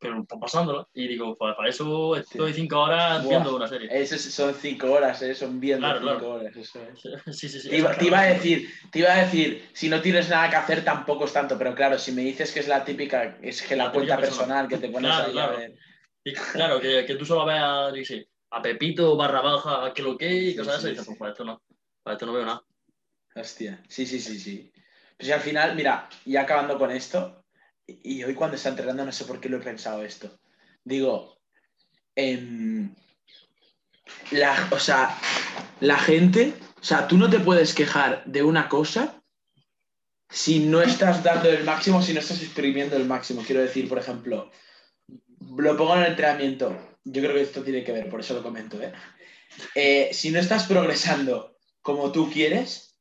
pero 0.00 0.24
pues, 0.24 0.40
pasándola. 0.40 0.86
Y 0.94 1.08
digo, 1.08 1.36
pues 1.36 1.56
para 1.56 1.68
eso 1.68 2.14
estoy 2.14 2.52
cinco 2.52 2.78
horas 2.78 3.20
Buah. 3.24 3.30
viendo 3.30 3.56
una 3.56 3.66
serie. 3.66 3.88
Esos 3.90 4.20
son 4.20 4.54
cinco 4.54 4.92
horas, 4.92 5.20
¿eh? 5.22 5.34
Son 5.34 5.58
viendo 5.58 5.88
Claro, 5.88 5.98
cinco 5.98 6.12
claro. 6.18 6.30
horas, 6.34 6.56
eso 6.56 6.80
es. 6.84 7.02
Sí, 7.36 7.48
sí, 7.48 7.58
sí. 7.60 7.68
Te 7.68 7.78
iba, 7.78 7.90
eso, 7.90 7.98
te 7.98 8.06
iba 8.06 8.20
a 8.20 8.26
decir, 8.26 8.70
te 8.92 8.98
iba 9.00 9.12
a 9.12 9.18
decir, 9.24 9.68
si 9.72 9.88
no 9.88 10.00
tienes 10.00 10.28
nada 10.28 10.48
que 10.50 10.54
hacer 10.54 10.84
tampoco 10.84 11.24
es 11.24 11.32
tanto, 11.32 11.58
pero 11.58 11.74
claro, 11.74 11.98
si 11.98 12.12
me 12.12 12.22
dices 12.22 12.52
que 12.52 12.60
es 12.60 12.68
la 12.68 12.84
típica, 12.84 13.38
es 13.42 13.60
que 13.60 13.74
la, 13.74 13.86
La 13.86 13.92
cuenta 13.92 14.14
típica 14.16 14.28
personal 14.30 14.68
que 14.68 14.78
te 14.78 14.88
pones 14.88 15.10
Claro, 15.10 15.30
ahí 15.32 15.38
a 15.38 15.46
ver. 15.48 15.74
Y 16.22 16.32
claro, 16.32 16.80
que, 16.80 17.04
que 17.04 17.14
tú 17.16 17.24
solo 17.24 17.44
veas, 17.44 17.92
sé, 18.06 18.28
a 18.50 18.62
Pepito 18.62 19.16
barra 19.16 19.40
baja, 19.40 19.92
que 19.94 20.02
lo 20.02 20.16
que 20.16 20.32
y 20.32 20.56
cosas 20.56 20.80
sí, 20.80 20.90
dices, 20.90 21.04
sí. 21.04 21.06
pues 21.06 21.18
para 21.18 21.32
esto 21.32 21.44
no, 21.44 21.62
para 22.02 22.14
esto 22.14 22.26
no 22.26 22.32
veo 22.32 22.44
nada. 22.44 22.62
Hostia, 23.34 23.82
sí, 23.88 24.06
sí, 24.06 24.20
sí, 24.20 24.38
sí. 24.38 24.72
Pues 25.16 25.30
al 25.30 25.40
final, 25.40 25.74
mira, 25.74 26.08
y 26.24 26.36
acabando 26.36 26.78
con 26.78 26.90
esto, 26.90 27.44
y 27.86 28.18
y 28.18 28.24
hoy 28.24 28.34
cuando 28.34 28.56
está 28.56 28.70
entrenando 28.70 29.04
no 29.04 29.12
sé 29.12 29.24
por 29.24 29.40
qué 29.40 29.48
lo 29.48 29.58
he 29.58 29.60
pensado 29.60 30.02
esto. 30.04 30.38
Digo, 30.84 31.38
em, 32.14 32.94
la, 34.30 34.68
o 34.70 34.78
sea, 34.78 35.18
la 35.80 35.98
gente, 35.98 36.54
o 36.80 36.84
sea, 36.84 37.06
tú 37.06 37.16
no 37.16 37.28
te 37.28 37.40
puedes 37.40 37.74
quejar 37.74 38.24
de 38.24 38.42
una 38.42 38.68
cosa 38.68 39.22
si 40.30 40.60
no 40.60 40.82
estás 40.82 41.22
dando 41.22 41.48
el 41.48 41.64
máximo, 41.64 42.02
si 42.02 42.12
no 42.12 42.20
estás 42.20 42.42
exprimiendo 42.42 42.96
el 42.96 43.06
máximo. 43.06 43.42
Quiero 43.46 43.62
decir, 43.62 43.88
por 43.88 43.98
ejemplo, 43.98 44.50
lo 45.56 45.76
pongo 45.76 45.96
en 45.96 46.02
el 46.02 46.10
entrenamiento. 46.10 46.87
Yo 47.10 47.22
creo 47.22 47.34
que 47.34 47.42
esto 47.42 47.62
tiene 47.62 47.82
que 47.82 47.92
ver, 47.92 48.10
por 48.10 48.20
eso 48.20 48.34
lo 48.34 48.42
comento, 48.42 48.80
¿eh? 48.82 48.92
Eh, 49.74 50.10
si 50.12 50.30
no 50.30 50.38
estás 50.38 50.66
progresando 50.66 51.56
como 51.80 52.12
tú 52.12 52.30
quieres, 52.30 53.00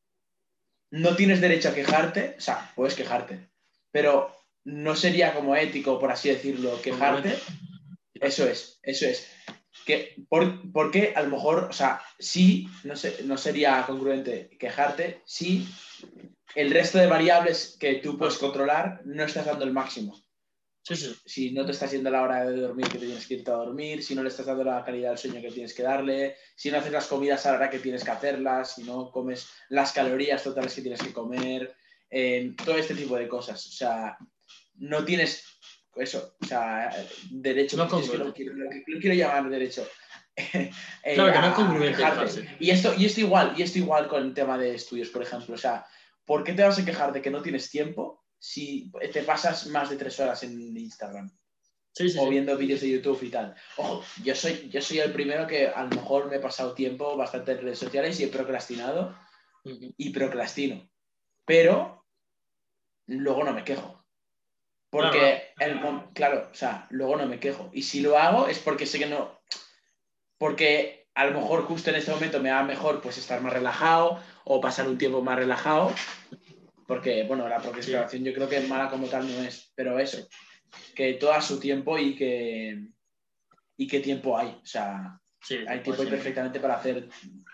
no 0.91 1.15
tienes 1.15 1.41
derecho 1.41 1.69
a 1.69 1.75
quejarte, 1.75 2.35
o 2.37 2.41
sea, 2.41 2.71
puedes 2.73 2.95
quejarte, 2.95 3.49
pero 3.91 4.33
no 4.63 4.95
sería 4.95 5.33
como 5.33 5.55
ético, 5.55 5.99
por 5.99 6.11
así 6.11 6.29
decirlo, 6.29 6.81
quejarte. 6.81 7.37
Eso 8.13 8.47
es, 8.47 8.79
eso 8.81 9.05
es. 9.05 9.29
Que, 9.85 10.15
por, 10.29 10.71
porque 10.71 11.13
a 11.15 11.21
lo 11.21 11.29
mejor, 11.29 11.65
o 11.69 11.73
sea, 11.73 12.01
sí, 12.17 12.67
no, 12.83 12.95
sé, 12.95 13.17
no 13.25 13.37
sería 13.37 13.85
congruente 13.85 14.49
quejarte 14.57 15.21
si 15.25 15.67
el 16.55 16.71
resto 16.71 16.97
de 16.97 17.07
variables 17.07 17.77
que 17.79 17.95
tú 17.95 18.17
puedes 18.17 18.37
controlar 18.37 19.01
no 19.05 19.23
estás 19.23 19.45
dando 19.45 19.65
el 19.65 19.73
máximo. 19.73 20.26
Sí, 20.87 20.95
sí. 20.95 21.15
Si 21.25 21.51
no 21.51 21.65
te 21.65 21.73
estás 21.73 21.91
yendo 21.91 22.09
la 22.09 22.21
hora 22.21 22.45
de 22.45 22.61
dormir 22.61 22.87
que 22.87 22.97
te 22.97 23.05
tienes 23.07 23.27
que 23.27 23.33
irte 23.33 23.51
a 23.51 23.55
dormir, 23.55 24.01
si 24.01 24.15
no 24.15 24.23
le 24.23 24.29
estás 24.29 24.45
dando 24.45 24.63
la 24.63 24.85
calidad 24.85 25.09
del 25.09 25.17
sueño 25.17 25.41
que 25.41 25.51
tienes 25.51 25.73
que 25.73 25.83
darle, 25.83 26.37
si 26.55 26.71
no 26.71 26.77
haces 26.77 26.93
las 26.93 27.07
comidas 27.07 27.45
a 27.45 27.51
la 27.51 27.57
hora 27.57 27.69
que 27.69 27.79
tienes 27.79 28.05
que 28.05 28.11
hacerlas, 28.11 28.75
si 28.75 28.83
no 28.83 29.11
comes 29.11 29.49
las 29.67 29.91
calorías 29.91 30.41
totales 30.43 30.73
que 30.73 30.81
tienes 30.81 31.01
que 31.03 31.11
comer, 31.11 31.75
eh, 32.09 32.53
todo 32.63 32.77
este 32.77 32.95
tipo 32.95 33.17
de 33.17 33.27
cosas. 33.27 33.65
O 33.67 33.71
sea, 33.71 34.17
no 34.75 35.03
tienes 35.03 35.43
eso, 35.97 36.35
o 36.41 36.45
sea, 36.45 36.89
derecho, 37.31 37.75
No 37.75 37.83
es 37.83 38.09
que 38.09 38.17
lo, 38.17 38.33
quiero, 38.33 38.53
lo 38.53 38.69
que- 38.69 38.83
lo 38.87 38.99
quiero 39.01 39.15
llamar 39.15 39.49
derecho. 39.49 39.85
eh, 40.37 40.71
Claro 41.15 41.33
que 41.33 41.39
no 41.39 41.47
es 41.47 41.53
congruente. 41.53 42.03
Y 42.59 42.69
esto, 42.69 42.93
y 42.95 43.05
esto 43.05 43.19
igual, 43.19 43.55
y 43.57 43.63
esto 43.63 43.79
igual 43.79 44.07
con 44.07 44.23
el 44.23 44.33
tema 44.33 44.57
de 44.57 44.75
estudios, 44.75 45.09
por 45.09 45.23
ejemplo. 45.23 45.55
O 45.55 45.57
sea, 45.57 45.85
¿por 46.23 46.43
qué 46.45 46.53
te 46.53 46.63
vas 46.63 46.79
a 46.79 46.85
quejar 46.85 47.11
de 47.11 47.21
que 47.21 47.31
no 47.31 47.41
tienes 47.41 47.69
tiempo 47.69 48.23
si 48.39 48.91
te 49.11 49.23
pasas 49.23 49.67
más 49.67 49.89
de 49.89 49.97
tres 49.97 50.19
horas 50.19 50.43
en 50.43 50.75
Instagram 50.77 51.29
Sí, 51.93 52.09
sí, 52.09 52.19
o 52.19 52.25
sí. 52.25 52.29
viendo 52.29 52.55
vídeos 52.55 52.81
de 52.81 52.91
YouTube 52.91 53.23
y 53.23 53.29
tal? 53.29 53.55
Ojo, 53.77 54.03
yo 54.23 54.35
soy, 54.35 54.69
yo 54.69 54.81
soy 54.81 54.99
el 54.99 55.11
primero 55.11 55.47
que 55.47 55.67
a 55.67 55.81
lo 55.83 55.89
mejor 55.89 56.29
me 56.29 56.35
he 56.35 56.39
pasado 56.39 56.73
tiempo 56.75 57.17
bastante 57.17 57.53
en 57.53 57.61
redes 57.61 57.79
sociales 57.79 58.19
y 58.19 58.25
he 58.25 58.27
procrastinado 58.27 59.17
y 59.63 60.11
procrastino. 60.11 60.87
Pero 61.45 62.05
luego 63.07 63.43
no 63.43 63.51
me 63.53 63.63
quejo. 63.63 64.05
Porque, 64.89 65.53
el 65.59 65.79
mom- 65.81 66.13
claro, 66.13 66.49
o 66.51 66.55
sea, 66.55 66.85
luego 66.91 67.17
no 67.17 67.25
me 67.25 67.39
quejo. 67.39 67.69
Y 67.73 67.81
si 67.83 68.01
lo 68.01 68.17
hago 68.17 68.47
es 68.47 68.59
porque 68.59 68.85
sé 68.85 68.99
que 68.99 69.07
no. 69.07 69.39
Porque 70.37 71.07
a 71.15 71.25
lo 71.25 71.39
mejor 71.39 71.63
justo 71.65 71.89
en 71.89 71.95
este 71.95 72.11
momento 72.11 72.39
me 72.39 72.51
va 72.51 72.63
mejor 72.63 73.01
pues 73.01 73.17
estar 73.17 73.41
más 73.41 73.51
relajado 73.53 74.21
o 74.45 74.61
pasar 74.61 74.87
un 74.87 74.97
tiempo 74.99 75.21
más 75.23 75.35
relajado. 75.37 75.93
Porque, 76.87 77.23
bueno, 77.23 77.47
la 77.47 77.59
procrastinación 77.59 78.23
yo 78.23 78.33
creo 78.33 78.49
que 78.49 78.61
mala 78.61 78.89
como 78.89 79.07
tal 79.07 79.27
no 79.27 79.43
es. 79.43 79.71
Pero 79.75 79.99
eso, 79.99 80.27
que 80.95 81.13
todo 81.13 81.33
a 81.33 81.41
su 81.41 81.59
tiempo 81.59 81.97
y 81.99 82.15
que. 82.15 82.87
Y 83.77 83.85
qué 83.87 83.99
tiempo 83.99 84.37
hay. 84.37 84.47
O 84.49 84.65
sea, 84.65 85.19
Sí, 85.47 85.55
hay 85.67 85.79
pues 85.79 85.83
tiempo 85.83 86.03
sí. 86.03 86.09
perfectamente 86.09 86.59
para 86.59 86.75
hacer 86.75 87.07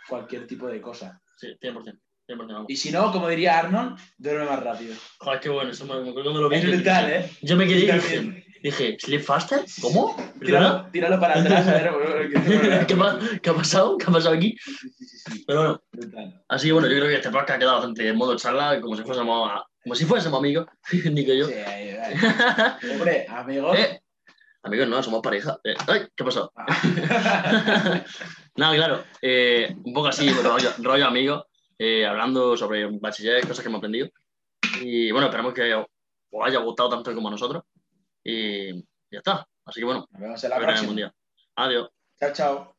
cualquier 0.08 0.48
tipo 0.48 0.68
de 0.68 0.82
cosa. 0.82 1.22
Sí, 1.38 1.48
100%. 1.62 2.00
100% 2.28 2.48
vamos. 2.48 2.66
Y 2.70 2.76
si 2.76 2.92
no, 2.92 3.12
como 3.12 3.28
diría 3.28 3.60
Arnold, 3.60 4.00
duerme 4.18 4.46
más 4.46 4.64
rápido. 4.64 4.96
Joder, 5.20 5.40
qué 5.40 5.50
bueno, 5.50 5.72
eso 5.72 5.86
me 5.86 6.02
me 6.02 6.10
acuerdo 6.10 6.32
cuando 6.32 6.42
lo 6.42 6.50
vi. 6.50 6.56
Es 6.56 6.68
brutal, 6.68 7.12
¿eh? 7.12 7.30
Yo 7.42 7.58
me 7.58 7.68
quedé 7.68 8.43
dije, 8.64 8.98
¿Sleep 9.00 9.22
Faster? 9.22 9.64
¿Cómo? 9.82 10.16
Tíralo, 10.40 10.88
tíralo 10.92 11.20
para 11.20 11.40
atrás, 11.40 11.68
a 11.68 11.74
ver. 11.74 12.34
¿Qué, 12.88 12.96
pa- 12.96 13.20
qué 13.42 13.50
ha 13.50 13.54
pasado? 13.54 13.98
¿Qué 13.98 14.06
ha 14.08 14.12
pasado 14.12 14.36
aquí? 14.36 14.56
Sí, 14.60 14.90
sí, 14.90 15.18
sí. 15.18 15.44
Pero 15.46 15.82
bueno, 16.02 16.44
así 16.48 16.68
que 16.68 16.74
bueno, 16.74 16.88
yo 16.88 16.96
creo 16.96 17.08
que 17.10 17.16
este 17.16 17.30
podcast 17.30 17.52
ha 17.52 17.60
quedado 17.60 17.76
bastante 17.76 18.08
en 18.08 18.16
modo 18.16 18.36
charla, 18.38 18.80
como 18.82 18.96
si 18.96 19.04
fuésemos, 19.04 19.52
como 19.84 19.96
si 19.96 20.06
fuésemos 20.06 20.40
amigos, 20.40 20.68
y 20.92 21.38
yo. 21.38 21.46
Sí, 21.48 21.54
ahí, 21.54 21.90
ahí. 21.90 22.16
Hombre, 22.92 23.26
amigo. 23.30 23.76
Eh, 23.76 24.02
amigos, 24.64 24.88
no, 24.88 25.04
somos 25.04 25.22
pareja. 25.22 25.60
Eh, 25.64 25.76
ay, 25.88 26.08
¿qué 26.16 26.24
ha 26.24 26.26
pasado? 26.26 26.52
Ah. 26.56 28.04
Nada, 28.56 28.76
claro, 28.76 29.04
eh, 29.22 29.76
un 29.84 29.94
poco 29.94 30.08
así, 30.08 30.30
rollo, 30.30 30.70
rollo 30.80 31.06
amigo, 31.08 31.46
hablando 32.08 32.56
sobre 32.56 32.88
bachiller, 33.00 33.42
cosas 33.46 33.62
que 33.62 33.68
hemos 33.68 33.80
aprendido. 33.80 34.10
Y 34.82 35.12
bueno, 35.12 35.28
esperamos 35.28 35.54
que 35.54 35.74
os 35.74 35.86
haya 36.46 36.60
gustado 36.60 36.90
tanto 36.90 37.14
como 37.14 37.28
a 37.28 37.32
nosotros. 37.32 37.64
Y 38.24 38.74
ya 39.12 39.20
está. 39.20 39.48
Así 39.66 39.80
que 39.80 39.86
bueno, 39.86 40.08
Nos 40.12 40.22
vemos 40.22 40.44
en 40.44 40.50
la 40.50 40.58
próxima. 40.60 40.88
mundial. 40.88 41.14
Adiós. 41.56 41.90
Chao, 42.20 42.32
chao. 42.34 42.73